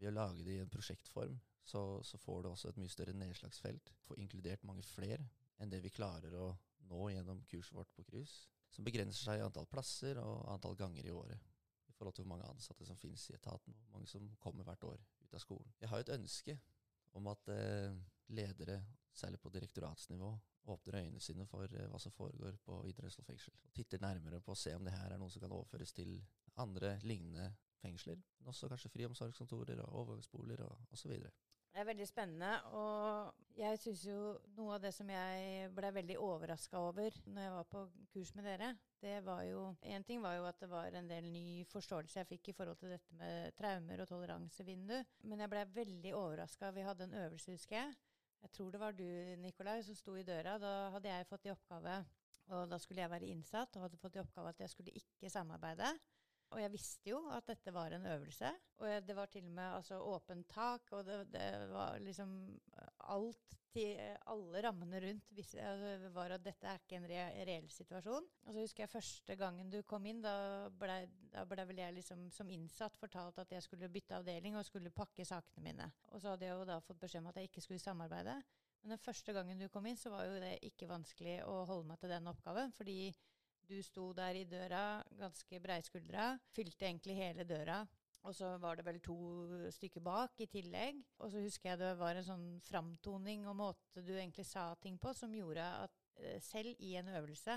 [0.00, 3.14] ved å lage det i en prosjektform, så, så får du også et mye større
[3.16, 3.92] nedslagsfelt.
[4.06, 5.26] Får inkludert mange flere
[5.60, 6.48] enn det vi klarer å
[6.90, 8.48] nå gjennom kurset vårt på cruise.
[8.70, 11.48] Som begrenser seg i antall plasser og antall ganger i året.
[11.90, 13.76] I forhold til hvor mange ansatte som finnes i etaten.
[13.84, 15.72] Hvor mange som kommer hvert år ut av skolen.
[15.80, 16.56] Jeg har jo et ønske
[17.18, 17.96] om at eh,
[18.30, 18.78] ledere,
[19.12, 20.30] særlig på direktoratsnivå,
[20.70, 23.56] åpner øynene sine for eh, hva som foregår på Østfold fengsel.
[23.66, 26.20] Og titter nærmere på å se om det her er noe som kan overføres til
[26.62, 28.20] andre lignende fengsler.
[28.38, 31.16] Men også kanskje friomsorgskontorer og overgangsboliger og osv.
[31.70, 34.18] Det er veldig spennende, og jeg syns jo
[34.56, 38.48] noe av det som jeg ble veldig overraska over når jeg var på kurs med
[38.48, 42.18] dere, det var jo En ting var jo at det var en del ny forståelse
[42.18, 44.96] jeg fikk i forhold til dette med traumer og toleransevindu,
[45.30, 46.72] men jeg ble veldig overraska.
[46.74, 47.94] Vi hadde en øvelse, husker jeg.
[48.42, 49.06] Jeg tror det var du,
[49.38, 50.58] Nikolai, som sto i døra.
[50.58, 52.00] Da hadde jeg fått i oppgave
[52.50, 55.30] og da skulle jeg være innsatt og hadde fått i oppgave at jeg skulle ikke
[55.30, 55.92] samarbeide.
[56.50, 58.50] Og jeg visste jo at dette var en øvelse.
[58.82, 62.36] Og det var til og med altså, åpent tak, og det, det var liksom
[63.12, 67.68] alt til Alle rammene rundt visste, altså, var at dette er ikke en re reell
[67.70, 68.26] situasjon.
[68.46, 71.04] Og så husker jeg første gangen du kom inn, da blei
[71.46, 75.26] ble vel jeg liksom som innsatt fortalt at jeg skulle bytte avdeling og skulle pakke
[75.28, 75.86] sakene mine.
[76.10, 78.40] Og så hadde jeg jo da fått beskjed om at jeg ikke skulle samarbeide.
[78.82, 81.92] Men den første gangen du kom inn, så var jo det ikke vanskelig å holde
[81.92, 83.12] meg til den oppgaven, fordi
[83.70, 87.80] du sto der i døra, ganske breiskuldra, fylte egentlig hele døra.
[88.28, 89.16] Og så var det vel to
[89.72, 90.98] stykker bak i tillegg.
[91.22, 94.98] Og så husker jeg det var en sånn framtoning og måte du egentlig sa ting
[95.00, 97.56] på, som gjorde at eh, selv i en øvelse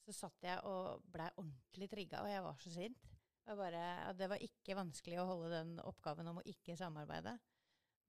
[0.00, 3.10] så satt jeg og blei ordentlig trigga, og jeg var så sint.
[3.50, 7.34] Bare, det var ikke vanskelig å holde den oppgaven om å ikke samarbeide.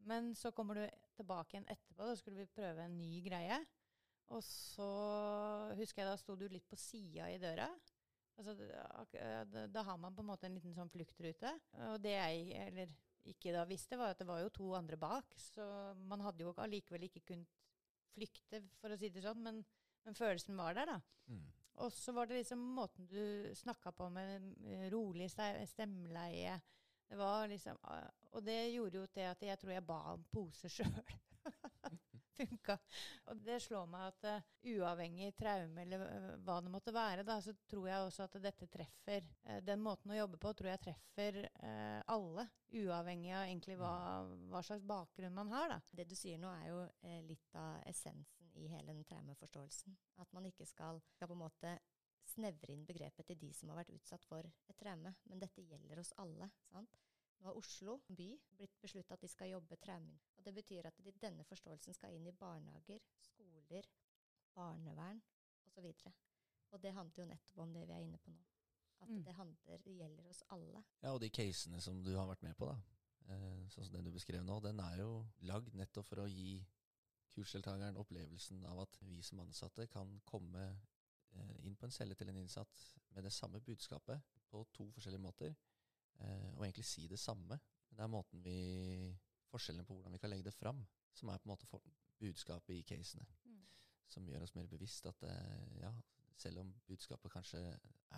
[0.06, 0.84] Men så kommer du
[1.18, 3.58] tilbake igjen etterpå, da skulle vi prøve en ny greie.
[4.32, 4.90] Og så
[5.80, 7.68] husker jeg da sto du litt på sida i døra.
[8.40, 11.52] Altså, da, da, har man på en måte en liten sånn fluktrute.
[11.92, 12.94] Og det jeg eller
[13.30, 15.36] ikke da visste, var at det var jo to andre bak.
[15.38, 15.66] Så
[16.10, 17.60] man hadde jo allikevel ikke kunnet
[18.16, 19.44] flykte, for å si det sånn.
[19.46, 19.62] Men,
[20.06, 21.00] men følelsen var der, da.
[21.32, 21.50] Mm.
[21.82, 26.60] Og så var det liksom måten du snakka på med rolig stemmeleie.
[27.12, 27.78] Det var liksom,
[28.32, 31.16] og det gjorde jo til at jeg tror jeg ba om pose sjøl.
[32.42, 32.78] Funka.
[33.32, 37.38] Og det slår meg at uh, uavhengig traume eller uh, hva det måtte være, da,
[37.44, 40.84] så tror jeg også at dette treffer uh, Den måten å jobbe på tror jeg
[40.88, 41.40] treffer
[42.12, 43.94] alle, uavhengig av egentlig hva,
[44.52, 45.76] hva, slags bakgrunn man har.
[45.76, 45.80] Da.
[46.02, 46.82] Det du sier nå, er jo
[47.28, 49.96] litt av essensen i hele den traumeforståelsen.
[50.24, 51.76] At man ikke skal, skal på en måte
[52.32, 55.14] snevre inn begrepet til de som har vært utsatt for et traume.
[55.30, 56.50] Men dette gjelder oss alle.
[56.72, 57.00] sant?
[57.42, 60.14] Nå har Oslo by blitt beslutta at de skal jobbe traume.
[60.38, 63.88] Og Det betyr at de, denne forståelsen skal inn i barnehager, skoler,
[64.54, 65.22] barnevern
[65.66, 65.88] osv.
[65.88, 66.12] Og, så
[66.72, 68.44] og det handler jo nettopp om det vi er inne på nå.
[69.02, 69.24] At mm.
[69.26, 70.84] det, handler, det gjelder oss alle.
[71.02, 72.78] Ja, og de casene som du har vært med på, da,
[73.34, 75.10] eh, sånn som den du beskrev nå, den er jo
[75.50, 76.62] lagd nettopp for å gi
[77.34, 82.30] kursdeltakeren opplevelsen av at vi som ansatte kan komme eh, inn på en celle til
[82.30, 85.58] en innsatt med det samme budskapet på to forskjellige måter
[86.20, 87.58] og egentlig si det samme.
[87.92, 88.58] Det er måten vi
[89.52, 90.80] Forskjellen på hvordan vi kan legge det fram,
[91.12, 91.84] som er på en måte for,
[92.22, 93.26] budskapet i casene.
[93.44, 93.62] Mm.
[94.08, 95.92] Som gjør oss mer bevisst at eh, ja,
[96.38, 97.62] selv om budskapet kanskje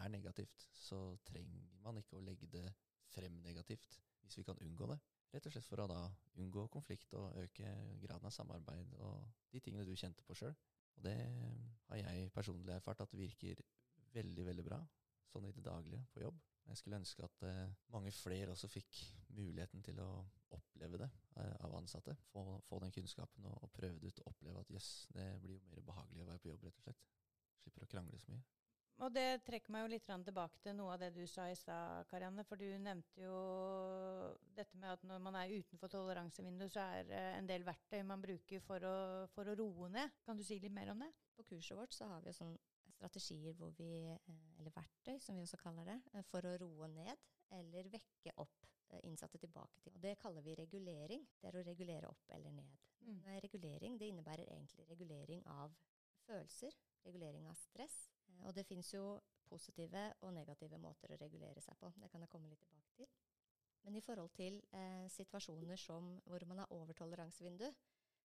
[0.01, 2.67] er negativt, så trenger man ikke å legge det
[3.13, 4.99] frem negativt hvis vi kan unngå det.
[5.33, 6.01] Rett og slett for å da
[6.39, 7.71] unngå konflikt og øke
[8.03, 10.53] graden av samarbeid og de tingene du kjente på sjøl.
[10.97, 11.17] Og det
[11.89, 13.59] har jeg personlig erfart at virker
[14.13, 14.79] veldig, veldig bra
[15.31, 16.37] sånn i det daglige på jobb.
[16.67, 19.01] Jeg skulle ønske at uh, mange flere også fikk
[19.35, 20.09] muligheten til å
[20.55, 22.15] oppleve det uh, av ansatte.
[22.31, 25.27] Få, få, den kunnskapen og, og prøve det ut og oppleve at jøss, yes, det
[25.43, 27.07] blir jo mer behagelig å være på jobb, rett og slett.
[27.63, 28.43] Slipper å krangle så mye.
[29.01, 32.05] Og det trekker meg jo litt tilbake til noe av det du sa i stad,
[32.11, 32.45] Karianne.
[32.47, 33.37] For du nevnte jo
[34.55, 38.21] dette med at når man er utenfor toleransevinduet, så er det en del verktøy man
[38.23, 38.95] bruker for å,
[39.33, 40.13] for å roe ned.
[40.27, 41.09] Kan du si litt mer om det?
[41.33, 42.53] På kurset vårt så har vi sånn
[42.91, 46.87] strategier hvor vi, eh, eller verktøy som vi også kaller det, eh, for å roe
[46.91, 47.17] ned
[47.53, 49.95] eller vekke opp eh, innsatte tilbake til.
[49.95, 51.27] Og Det kaller vi regulering.
[51.39, 52.79] Det er å regulere opp eller ned.
[53.03, 53.21] Mm.
[53.43, 55.75] Regulering det innebærer egentlig regulering av
[56.23, 58.09] følelser, regulering av stress.
[58.43, 61.91] Og det fins jo positive og negative måter å regulere seg på.
[61.99, 63.09] Det kan jeg komme litt tilbake til.
[63.83, 67.67] Men i forhold til eh, situasjoner som, hvor man har overtoleransevindu,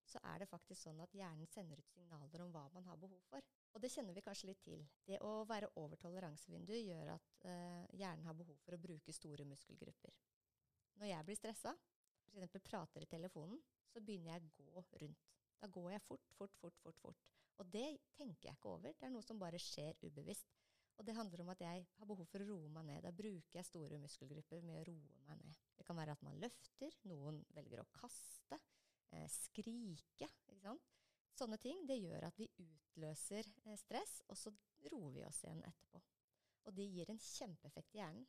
[0.09, 3.21] så er det faktisk sånn at hjernen sender ut signaler om hva man har behov
[3.29, 3.45] for.
[3.77, 4.83] Og det kjenner vi kanskje litt til.
[5.07, 9.47] Det å være over toleransevinduet gjør at eh, hjernen har behov for å bruke store
[9.49, 10.15] muskelgrupper.
[10.99, 11.75] Når jeg blir stressa,
[12.33, 12.59] f.eks.
[12.65, 13.61] prater i telefonen,
[13.93, 15.29] så begynner jeg å gå rundt.
[15.59, 16.99] Da går jeg fort, fort, fort, fort.
[17.03, 17.29] fort.
[17.59, 18.95] Og det tenker jeg ikke over.
[18.95, 20.51] Det er noe som bare skjer ubevisst.
[20.99, 23.05] Og det handler om at jeg har behov for å roe meg ned.
[23.07, 25.59] Da bruker jeg store muskelgrupper med å roe meg ned.
[25.79, 28.59] Det kan være at man løfter, noen velger å kaste,
[29.15, 30.27] eh, skrike.
[30.51, 30.98] ikke sant?
[31.39, 34.51] Sånne ting det gjør at vi utløser eh, stress, og så
[34.91, 36.03] roer vi oss igjen etterpå.
[36.67, 38.27] Og det gir en kjempeeffekt i hjernen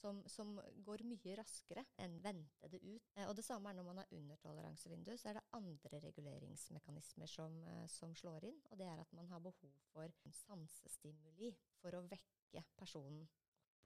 [0.00, 0.54] som, som,
[0.86, 3.10] går mye raskere enn ventede ut.
[3.14, 7.60] Eh, og det samme er når man har undertoleransevindu, så er det andre reguleringsmekanismer som,
[7.68, 8.58] eh, som, slår inn.
[8.70, 13.38] Og det er at man har behov for sansestimuli for å vekke personen opp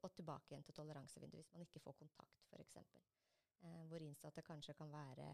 [0.04, 2.76] og tilbake igjen til toleransevinduet hvis man ikke får kontakt, f.eks.
[3.64, 5.28] Eh, hvor innsatte kanskje kan være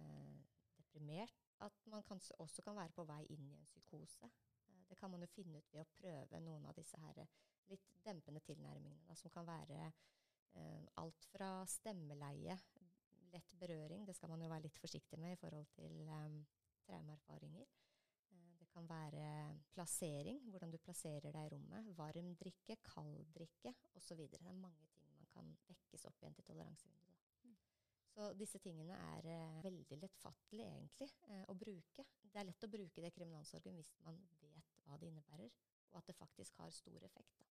[0.00, 0.36] eh,
[0.78, 4.30] deprimert at man kanskje også kan være på vei inn i en psykose.
[4.68, 7.36] Eh, det kan man jo finne ut ved å prøve noen av disse her eh,
[7.70, 12.58] litt dempende tilnærmingene, da, som kan være eh, alt fra stemmeleie,
[13.32, 16.38] lett berøring, det skal man jo være litt forsiktig med i forhold til eh,
[16.86, 17.66] traumeerfaringer.
[18.32, 19.26] Eh, det kan være
[19.74, 21.92] plassering, hvordan du plasserer deg i rommet.
[21.98, 24.26] Varm drikke, kald drikke osv.
[24.30, 27.15] Det er mange ting man kan vekkes opp igjen til toleransevinduet.
[28.16, 32.04] Så disse tingene er eh, veldig lettfattelig egentlig eh, å bruke.
[32.24, 35.52] Det er lett å bruke det i kriminalomsorgen hvis man vet hva det innebærer,
[35.90, 37.36] og at det faktisk har stor effekt.
[37.36, 37.44] Da.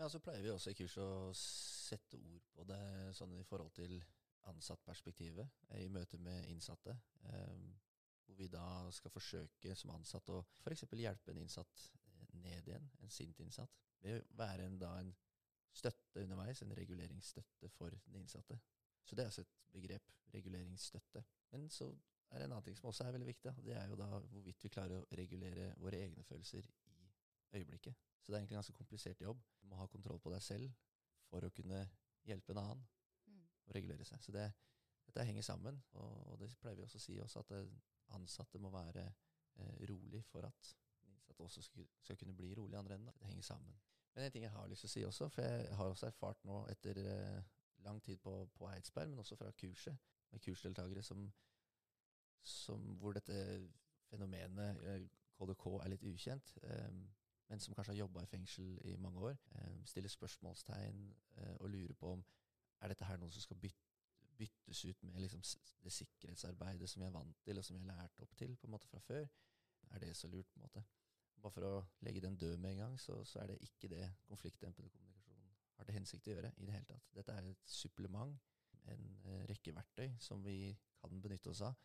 [0.00, 2.82] Ja, Så pleier vi også i kurset å sette ord på det
[3.14, 4.00] sånn i forhold til
[4.50, 6.96] ansattperspektivet eh, i møte med innsatte.
[7.30, 7.60] Eh,
[8.24, 10.88] hvor vi da skal forsøke som ansatt å f.eks.
[10.98, 13.78] hjelpe en innsatt eh, ned igjen, en sint innsatt.
[14.02, 15.14] Ved å være en, da en
[15.74, 18.58] støtte underveis, en reguleringsstøtte for den innsatte.
[19.04, 20.12] Så det er altså et begrep.
[20.34, 21.22] Reguleringsstøtte.
[21.52, 21.86] Men så
[22.30, 23.52] er det en annen ting som også er veldig viktig.
[23.62, 26.96] Det er jo da hvorvidt vi klarer å regulere våre egne følelser i
[27.54, 27.94] øyeblikket.
[27.94, 29.42] Så det er egentlig en ganske komplisert jobb.
[29.60, 30.72] Du må ha kontroll på deg selv
[31.28, 31.84] for å kunne
[32.24, 32.84] hjelpe en annen
[33.28, 33.42] mm.
[33.68, 34.22] å regulere seg.
[34.24, 34.48] Så det,
[35.06, 35.78] dette henger sammen.
[35.92, 40.24] Og, og, det pleier vi også å si også, at ansatte må være eh, rolig
[40.30, 40.70] for at
[41.06, 43.14] innsatte også skal, skal kunne bli rolig i andre enden.
[43.20, 43.76] Det henger sammen.
[44.14, 46.44] Men en ting jeg har lyst til å si også, for jeg har også erfart
[46.48, 47.54] nå etter eh,
[47.84, 49.96] lang tid på, på Eidsberg, men også fra kurset,
[50.30, 51.26] med kursdeltakere som,
[52.42, 53.36] som hvor dette
[54.10, 55.06] fenomenet eh,
[55.38, 56.90] KDK er litt ukjent, eh,
[57.48, 61.04] men som kanskje har jobba i fengsel i mange år, eh, stiller spørsmålstegn
[61.36, 62.24] eh, og lurer på om
[62.80, 63.84] er dette her noe som skal bytte
[64.38, 65.42] byttes ut med liksom
[65.84, 68.66] det sikkerhetsarbeidet som vi er vant til, og som vi har lært opp til på
[68.66, 69.28] en måte fra før.
[69.90, 70.48] Er det så lurt?
[70.50, 70.84] på en måte?
[71.42, 74.08] Bare for å legge den død med en gang, så, så er det ikke det
[74.26, 74.90] konfliktdempende
[75.78, 77.08] har til hensikt å gjøre i det hele tatt.
[77.16, 78.34] Dette er et supplement,
[78.92, 81.76] en uh, rekke verktøy som vi kan benytte oss av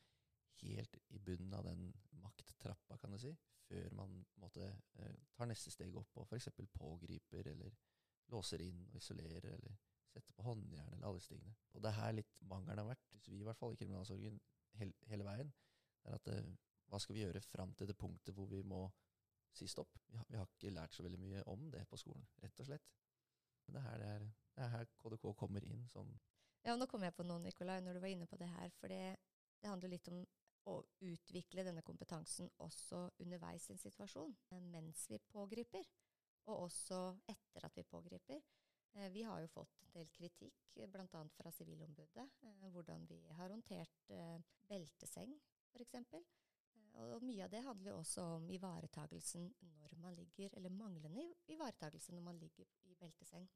[0.59, 1.85] helt i bunnen av den
[2.19, 3.31] makttrappa, kan du si,
[3.69, 4.65] før man måte
[4.99, 6.49] uh, tar neste steg opp og f.eks.
[6.75, 7.77] pågriper eller
[8.33, 9.77] låser inn og isolerer eller
[10.09, 11.53] setter på håndjern eller alle stigene.
[11.73, 14.39] Og det er her litt mangelen har vært, hvis vi i hvert fall i kriminalsorgen
[14.79, 15.53] hele, veien,
[16.07, 16.55] er at uh,
[16.89, 18.87] hva skal vi gjøre fram til det punktet hvor vi må
[19.55, 19.97] si stopp?
[20.09, 22.89] Vi har, ikke lært så veldig mye om det på skolen, rett og slett.
[23.69, 24.23] Men det er her, er,
[24.65, 26.09] er her KDK kommer inn sånn.
[26.65, 28.71] Ja, nå kom jeg på noe, Nikolai, når du var inne på det her.
[28.81, 29.19] For det,
[29.61, 30.23] det handler litt om
[30.69, 35.85] å utvikle denne kompetansen også underveis i en situasjon, eh, mens vi pågriper,
[36.49, 38.41] og også etter at vi pågriper.
[38.97, 40.57] Eh, vi har jo fått en del kritikk,
[40.89, 41.23] bl.a.
[41.37, 44.11] fra Sivilombudet, eh, hvordan vi har håndtert
[44.69, 45.37] belteseng
[45.69, 45.95] f.eks.
[46.99, 52.13] Og mye av det handler jo også om ivaretagelsen når man ligger, eller manglende ivaretagelse
[52.15, 53.47] når man ligger i belteseng.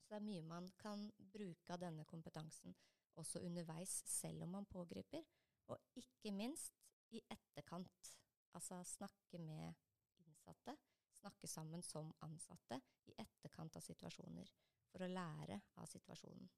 [0.00, 2.74] Så det er mye man kan bruke av denne kompetansen
[3.20, 5.22] også underveis, selv om man pågriper.
[5.68, 8.16] Og ikke minst i etterkant.
[8.54, 9.74] Altså snakke med
[10.18, 10.76] innsatte
[11.22, 14.50] snakke sammen som ansatte i etterkant av situasjoner,
[14.90, 16.48] for å lære av situasjonen.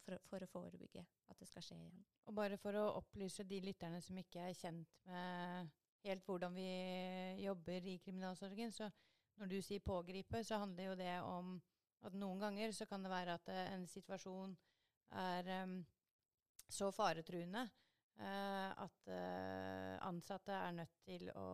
[0.00, 2.04] For, for, å forebygge at det skal skje igjen.
[2.26, 5.68] Og bare for å opplyse de lytterne som ikke er kjent med
[6.02, 6.70] helt hvordan vi
[7.44, 8.88] jobber i kriminalsorgen, så
[9.38, 11.52] når du sier pågripe, så handler jo det om
[12.02, 14.56] at noen ganger så kan det være at eh, en situasjon
[15.22, 15.76] er um,
[16.72, 17.68] så faretruende
[18.20, 21.46] Uh, at uh, ansatte er nødt til å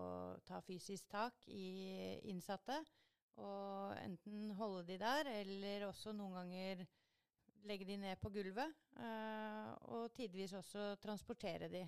[0.45, 2.81] ta fysisk tak i innsatte.
[3.39, 6.83] Og enten holde de der, eller også noen ganger
[7.69, 8.75] legge de ned på gulvet.
[8.99, 11.87] Uh, og tidvis også transportere de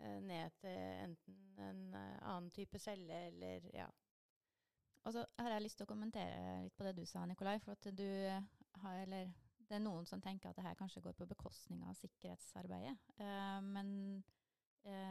[0.00, 3.84] ned til enten en annen type celle eller ja.
[5.04, 7.58] Og så har jeg lyst til å kommentere litt på det du sa, Nikolai.
[7.60, 8.08] For at du
[8.80, 9.28] har, eller
[9.68, 12.96] det er noen som tenker at det her kanskje går på bekostning av sikkerhetsarbeidet.
[13.20, 13.90] Eh, men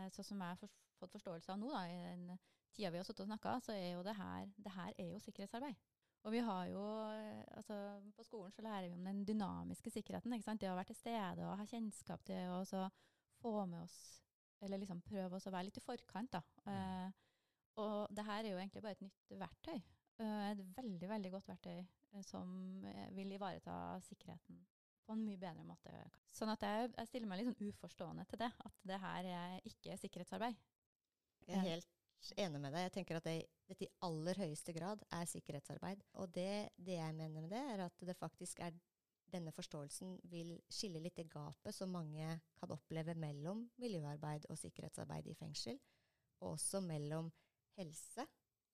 [0.10, 0.58] så som jeg har
[0.98, 2.40] fått forståelse av nå, da, i den
[2.76, 5.22] tida vi har sittet og snakka, så er jo det her, det her er jo
[5.24, 5.78] sikkerhetsarbeid.
[6.28, 7.76] Og vi har jo, eh, altså
[8.16, 10.34] På skolen så lærer vi om den dynamiske sikkerheten.
[10.34, 10.62] ikke sant?
[10.62, 12.90] Det å være til stede og ha kjennskap til å
[13.40, 14.00] få med oss
[14.62, 16.34] Eller liksom prøve oss å være litt i forkant.
[16.34, 16.42] da.
[16.66, 16.74] Mm.
[16.74, 17.12] Uh,
[17.80, 19.78] og det her er jo egentlig bare et nytt verktøy.
[20.20, 22.50] Uh, et veldig, veldig godt verktøy uh, som
[23.16, 24.60] vil ivareta sikkerheten
[25.06, 25.94] på en mye bedre måte.
[26.36, 29.72] Sånn at jeg, jeg stiller meg litt sånn uforstående til det, at det her er
[29.72, 30.60] ikke sikkerhetsarbeid.
[31.48, 31.99] Jeg er helt
[32.38, 32.86] enig med deg.
[32.88, 33.36] Jeg tenker at det,
[33.70, 36.04] dette i aller høyeste grad er sikkerhetsarbeid.
[36.22, 38.76] Og det, det, jeg mener med det, er at det faktisk er
[39.30, 45.30] denne forståelsen vil skille litt i gapet som mange kan oppleve mellom miljøarbeid og sikkerhetsarbeid
[45.30, 45.78] i fengsel,
[46.42, 47.30] og også mellom
[47.78, 48.26] helse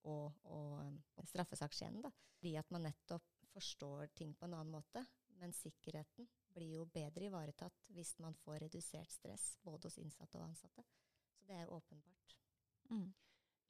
[0.07, 2.05] og, og, og straffesakskjeden.
[2.37, 5.03] Fordi at man nettopp forstår ting på en annen måte.
[5.35, 10.47] Men sikkerheten blir jo bedre ivaretatt hvis man får redusert stress både hos innsatte og
[10.47, 10.85] ansatte.
[11.35, 12.37] Så det er åpenbart.
[12.89, 13.09] Mm.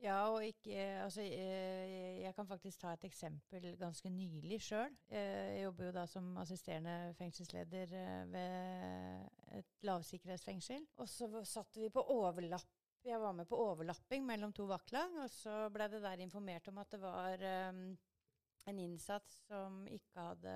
[0.04, 0.76] Ja, og ikke
[1.06, 4.96] Altså, jeg, jeg, kan faktisk ta et eksempel ganske nylig sjøl.
[5.10, 10.88] Jeg jobber jo da som assisterende fengselsleder eh, ved et lavsikkerhetsfengsel.
[11.00, 12.74] Og så satt vi på overlapp
[13.06, 16.80] jeg var med på overlapping mellom to vaktlag, og så ble det der informert om
[16.82, 20.56] at det var en innsatt som ikke hadde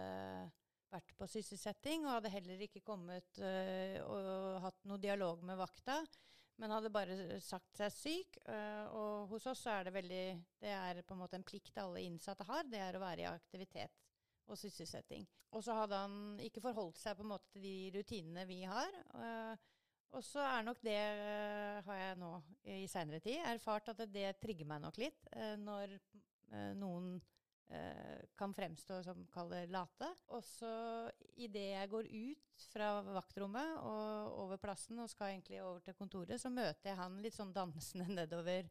[0.90, 6.00] vært på sysselsetting, og hadde heller ikke kommet uh, og hatt noe dialog med vakta,
[6.60, 8.38] men hadde bare sagt seg syk.
[8.48, 10.24] Uh, og hos oss er det veldig
[10.60, 13.30] Det er på en måte en plikt alle innsatte har, det er å være i
[13.30, 13.96] aktivitet
[14.50, 15.28] og sysselsetting.
[15.56, 19.02] Og så hadde han ikke forholdt seg på en måte til de rutinene vi har.
[19.14, 19.56] Uh,
[20.18, 22.32] og så er nok det, uh, har jeg nå
[22.76, 25.30] i seinere tid erfart, at det trigger meg nok litt
[25.62, 25.94] når
[26.80, 27.12] noen
[28.40, 30.08] kan fremstå som kaller late.
[30.34, 30.70] Også
[31.38, 36.42] idet jeg går ut fra vaktrommet og over plassen og skal egentlig over til kontoret,
[36.42, 38.66] så møter jeg han litt sånn dansende nedover,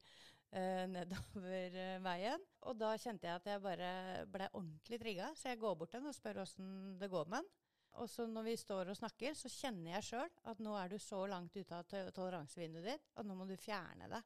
[0.90, 2.44] nedover veien.
[2.66, 3.92] Og da kjente jeg at jeg bare
[4.32, 7.42] ble ordentlig trigga, så jeg går bort til han og spør åssen det går med
[7.42, 7.55] han.
[7.99, 10.99] Og så når vi står og snakker, så kjenner jeg sjøl at nå er du
[11.03, 14.20] så langt ute av toleransevinduet ditt at nå må du fjerne det.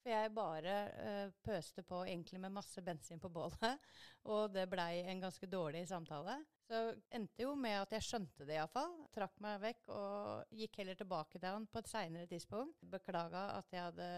[0.00, 3.76] For jeg bare uh, pøste på egentlig med masse bensin på bålet,
[4.32, 6.38] og det blei en ganske dårlig samtale.
[6.70, 6.80] Så
[7.16, 8.94] endte jo med at jeg skjønte det iallfall.
[9.12, 12.80] Trakk meg vekk og gikk heller tilbake til han på et seinere tidspunkt.
[12.92, 14.08] Beklaga at jeg hadde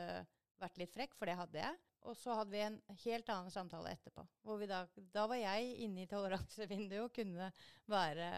[0.62, 1.80] vært litt frekk, for det hadde jeg.
[2.07, 4.24] Og så hadde vi en helt annen samtale etterpå.
[4.68, 7.51] Da, da var jeg inne i toleransevinduet og kunne
[7.91, 8.30] være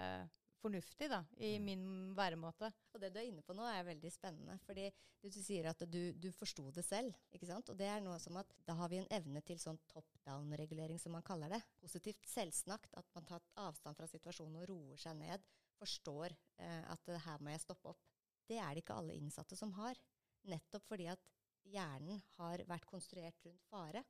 [0.64, 1.64] fornuftig da, i mm.
[1.68, 1.84] min
[2.16, 2.70] væremåte.
[2.94, 4.56] Og det du er inne på nå, er veldig spennende.
[4.66, 4.88] fordi
[5.20, 7.16] du, du sier at du, du forsto det selv.
[7.32, 7.70] ikke sant?
[7.72, 11.00] Og det er noe som at da har vi en evne til sånn top down-regulering,
[11.00, 11.60] som man kaller det.
[11.80, 12.96] Positivt selvsnakt.
[13.00, 15.44] At man tar avstand fra situasjonen og roer seg ned.
[15.80, 18.10] Forstår eh, at her må jeg stoppe opp.
[18.48, 20.00] Det er det ikke alle innsatte som har.
[20.48, 21.32] Nettopp fordi at
[21.64, 24.04] hjernen har vært konstruert rundt fare.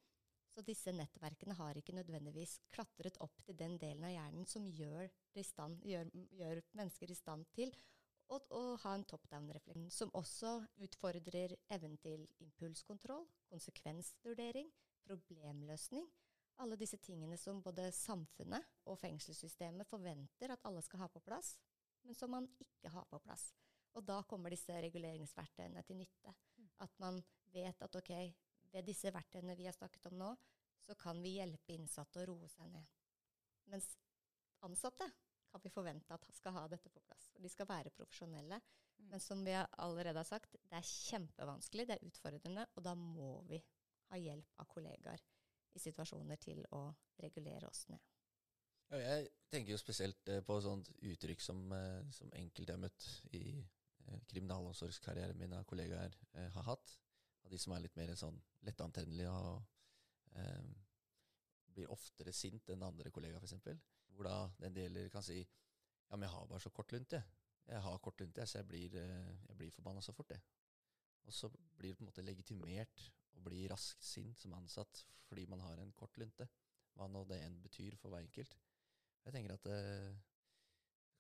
[0.55, 5.11] Så disse nettverkene har ikke nødvendigvis klatret opp til den delen av hjernen som gjør,
[5.43, 7.75] stand, gjør, gjør mennesker i stand til
[8.31, 10.55] å, å ha en top down-refleksjon, som også
[10.87, 14.71] utfordrer evnen til impulskontroll, konsekvensvurdering,
[15.05, 16.07] problemløsning.
[16.63, 21.57] Alle disse tingene som både samfunnet og fengselssystemet forventer at alle skal ha på plass,
[22.07, 23.51] men som man ikke har på plass.
[23.99, 26.35] Og da kommer disse reguleringsverktøyene til nytte.
[26.59, 26.71] Mm.
[26.87, 27.21] At man
[27.55, 28.13] vet at ok,
[28.75, 30.31] ved disse verktøyene vi har snakket om nå,
[30.85, 32.89] så kan vi hjelpe innsatte å roe seg ned.
[33.73, 33.87] Mens
[34.67, 35.07] ansatte
[35.51, 37.31] kan vi forvente at skal ha dette på plass.
[37.39, 38.59] De skal være profesjonelle.
[38.99, 39.07] Mm.
[39.13, 43.37] Men som vi allerede har sagt, det er kjempevanskelig, det er utfordrende, og da må
[43.49, 43.61] vi
[44.11, 45.23] ha hjelp av kollegaer
[45.75, 46.89] i situasjoner til å
[47.23, 48.03] regulere oss ned.
[48.93, 52.83] Ja, jeg tenker jo spesielt eh, på sånt uttrykk som, eh, som enkelte jeg har
[52.83, 56.99] møtt i eh, kriminalomsorgskarrieren min av kollegaer eh, har hatt.
[57.45, 60.73] Av de som er litt mer sånn lettantennelige og eh,
[61.75, 63.85] blir oftere sint enn andre kollegaer, f.eks.
[64.15, 67.21] Hvor da den deler kan si ja, men jeg har bare så kort lunte.
[67.67, 70.43] Jeg har kort lunte, så jeg blir, eh, jeg blir forbanna så fort, jeg.
[71.25, 75.47] Og så blir det på en måte legitimert å bli raskt sint som ansatt fordi
[75.49, 76.47] man har en kort lunte.
[76.95, 78.55] Hva nå det enn betyr for hver enkelt.
[79.25, 80.19] Jeg tenker at det eh,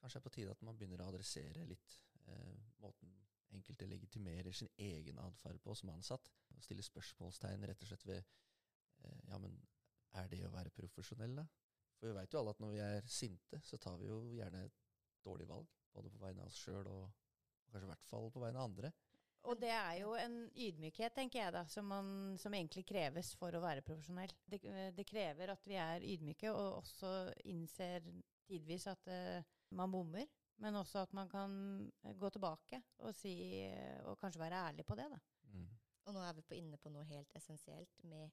[0.00, 1.96] kanskje er på tide at man begynner å adressere litt
[2.28, 3.14] eh, måten
[3.54, 6.30] enkelte legitimerer sin egen atferd på som ansatt.
[6.54, 9.56] Og stiller spørsmålstegn rett og slett ved eh, ja, men
[10.20, 11.46] er det å være profesjonell, da?
[11.98, 14.64] For vi veit jo alle at når vi er sinte, så tar vi jo gjerne
[14.66, 14.80] et
[15.24, 15.70] dårlig valg.
[15.94, 18.70] Både på vegne av oss sjøl og, og kanskje i hvert fall på vegne av
[18.70, 18.90] andre.
[19.44, 22.06] Og det er jo en ydmykhet, tenker jeg, da, som, man,
[22.40, 24.32] som egentlig kreves for å være profesjonell.
[24.48, 24.60] Det,
[24.96, 27.10] det, krever at vi er ydmyke, og også
[27.52, 28.06] innser
[28.48, 29.44] tidvis at uh,
[29.76, 30.24] man bommer.
[30.62, 31.54] Men også at man kan
[32.04, 33.34] eh, gå tilbake og, si,
[33.64, 35.08] eh, og kanskje være ærlig på det.
[35.10, 35.20] Da.
[35.52, 35.66] Mm.
[36.04, 38.30] Og nå er vi på inne på noe helt essensielt med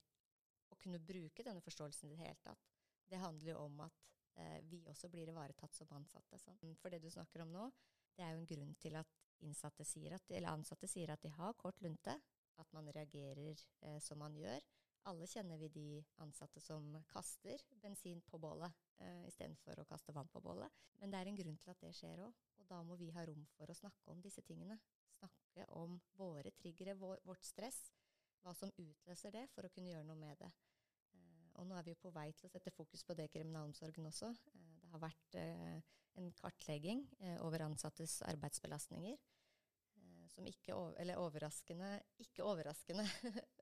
[0.72, 2.70] å kunne bruke denne forståelsen i det hele tatt.
[3.10, 6.40] Det handler jo om at eh, vi også blir ivaretatt som ansatte.
[6.40, 6.60] Sånn.
[6.80, 7.68] For det du snakker om nå,
[8.16, 11.32] det er jo en grunn til at innsatte sier at, eller ansatte sier at de
[11.34, 12.14] har kort lunte,
[12.62, 14.62] at man reagerer eh, som man gjør.
[15.10, 15.88] Alle kjenner vi de
[16.22, 18.70] ansatte som kaster bensin på bålet
[19.00, 20.82] eh, istedenfor å kaste vann på bålet.
[21.00, 23.26] Men det er en grunn til at det skjer òg, og da må vi ha
[23.28, 24.80] rom for å snakke om disse tingene.
[25.18, 27.90] Snakke om våre triggere, vår, vårt stress,
[28.42, 30.52] hva som utløser det, for å kunne gjøre noe med det.
[31.14, 33.34] Uh, og nå er vi jo på vei til å sette fokus på det i
[33.36, 34.32] kriminalomsorgen også.
[34.56, 37.06] Uh, det har vært uh, en kartlegging
[37.46, 39.16] over ansattes arbeidsbelastninger
[40.32, 41.92] som ikke eller overraskende,
[42.24, 43.06] ikke overraskende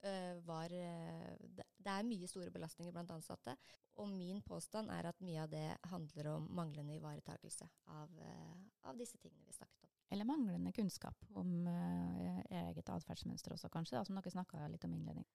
[0.49, 1.33] var eh,
[1.79, 3.55] Det er mye store belastninger blant ansatte.
[3.99, 8.55] Og min påstand er at mye av det handler om manglende ivaretakelse av, eh,
[8.89, 9.91] av disse tingene vi snakket om.
[10.11, 14.95] Eller manglende kunnskap om uh, eget atferdsmønster også, kanskje, da, som dere snakka litt om
[14.97, 15.27] innledning.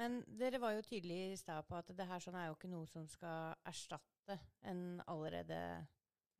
[0.00, 2.70] Men dere var jo tydelige i stad på at det her sånn er jo ikke
[2.72, 5.58] noe som skal erstatte en allerede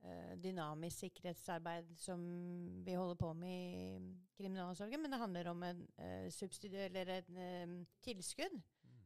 [0.04, 2.20] Eh, dynamisk sikkerhetsarbeid som
[2.84, 7.38] vi holder på med i kriminalomsorgen, men det handler om en uh, subsidy, eller en
[7.38, 8.58] uh, tilskudd.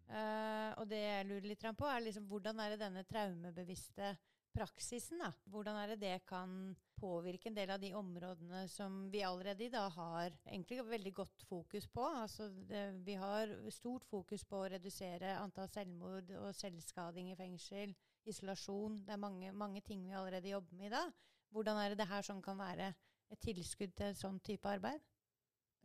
[0.09, 4.15] Uh, og det jeg lurer litt på, er liksom hvordan er det denne traumebevisste
[4.55, 5.31] praksisen, da?
[5.53, 6.53] Hvordan er det det kan
[6.99, 11.45] påvirke en del av de områdene som vi allerede i dag har egentlig veldig godt
[11.49, 12.07] fokus på?
[12.23, 17.95] Altså det, vi har stort fokus på å redusere antall selvmord og selvskading i fengsel
[18.29, 19.03] isolasjon.
[19.07, 21.13] Det er mange, mange, ting vi allerede jobber med i dag.
[21.55, 22.91] Hvordan er det det her som kan være
[23.29, 25.05] et tilskudd til sånn type arbeid?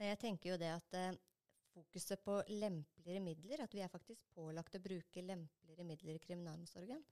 [0.01, 1.13] Jeg tenker jo det at eh,
[1.73, 7.03] fokuset på lempeligere midler, at vi er faktisk pålagt å bruke lempeligere midler i kriminalomsorgen,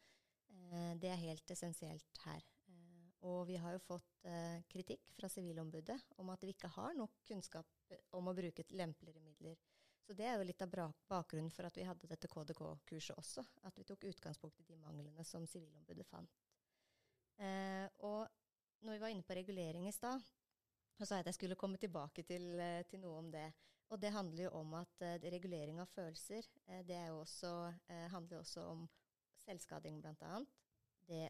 [0.52, 2.46] eh, det er helt essensielt her.
[2.70, 6.98] Eh, og vi har jo fått eh, kritikk fra Sivilombudet om at vi ikke har
[6.98, 9.58] nok kunnskap om å bruke lempeligere midler.
[10.02, 10.74] Så det er jo litt av
[11.08, 13.44] bakgrunnen for at vi hadde dette KDK-kurset også.
[13.70, 16.40] At vi tok utgangspunkt i de manglene som Sivilombudet fant.
[18.02, 18.26] Og
[18.82, 20.22] når vi var inne på regulering i stad,
[21.00, 22.60] Og sa jeg at jeg skulle komme tilbake til,
[22.90, 23.48] til noe om det.
[23.92, 27.52] Og det handler jo om at uh, regulering av følelser, uh, det også,
[27.92, 28.86] uh, handler også om
[29.44, 30.42] selvskading bl.a.
[31.12, 31.26] Det,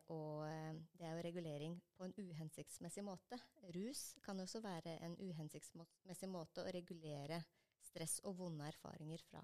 [1.00, 3.40] det er jo regulering på en uhensiktsmessig måte.
[3.74, 7.40] Rus kan også være en uhensiktsmessig måte å regulere
[7.82, 9.42] stress og vonde erfaringer fra.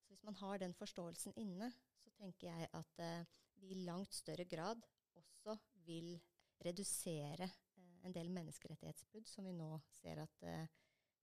[0.00, 1.68] Så hvis man har den forståelsen inne,
[2.00, 3.04] så tenker jeg at
[3.60, 4.82] vi i langt større grad
[5.20, 5.54] også
[5.86, 6.16] vil
[6.64, 7.46] redusere
[8.02, 10.48] en del menneskerettighetsbrudd som vi nå ser at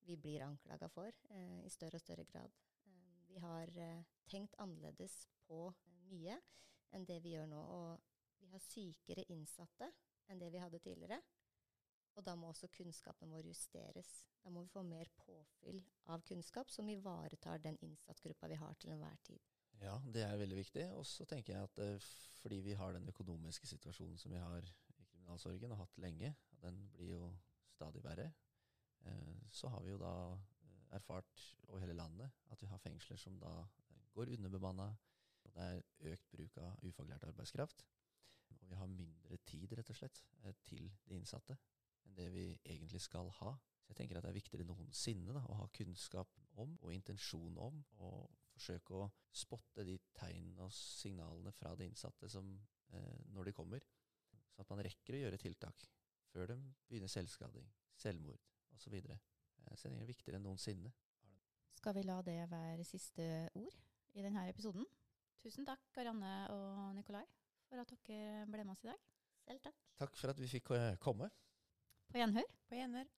[0.06, 2.52] vi blir anklaga for eh, i større og større grad.
[2.86, 5.68] Eh, vi har eh, tenkt annerledes på
[6.10, 6.38] mye
[6.96, 7.62] enn det vi gjør nå.
[7.78, 9.90] Og vi har sykere innsatte
[10.30, 11.20] enn det vi hadde tidligere.
[12.16, 14.12] Og da må også kunnskapen vår justeres.
[14.44, 15.82] Da må vi få mer påfyll
[16.14, 19.42] av kunnskap som ivaretar den innsattgruppa vi har til enhver tid.
[19.82, 20.86] Ja, det er veldig viktig.
[20.96, 22.08] Og så tenker jeg at uh,
[22.40, 24.64] fordi vi har den økonomiske situasjonen som vi har
[24.96, 26.32] i kriminalsorgen og hatt lenge,
[26.62, 27.34] den blir jo
[27.76, 28.45] stadig verre, Eh,
[29.56, 33.38] så har vi jo da eh, erfart over hele landet at vi har fengsler som
[33.40, 34.90] da eh, går underbemanna.
[35.46, 37.86] Det er økt bruk av ufaglært arbeidskraft.
[38.56, 40.22] Og vi har mindre tid, rett og slett,
[40.66, 41.58] til de innsatte
[42.06, 43.54] enn det vi egentlig skal ha.
[43.86, 46.32] Så jeg tenker at det er viktigere noensinne da, å ha kunnskap
[46.62, 52.30] om og intensjon om, og forsøke å spotte de tegnene og signalene fra de innsatte
[52.32, 52.50] som,
[52.94, 53.86] eh, når de kommer.
[54.54, 55.88] Sånn at man rekker å gjøre tiltak
[56.32, 57.68] før de begynner selvskading,
[58.00, 58.42] selvmord,
[58.76, 58.86] osv.
[58.88, 59.18] Så, videre.
[59.64, 60.94] Eh, så det er viktigere enn noensinne.
[61.76, 63.76] Skal vi la det være siste ord
[64.16, 64.86] i denne episoden?
[65.44, 67.26] Tusen takk, Karianne og Nikolai,
[67.70, 69.04] for at dere ble med oss i dag.
[69.46, 69.84] Selv takk.
[70.00, 71.30] Takk for at vi fikk eh, komme.
[72.10, 72.50] På gjenhør.
[72.70, 73.12] På gjenhør.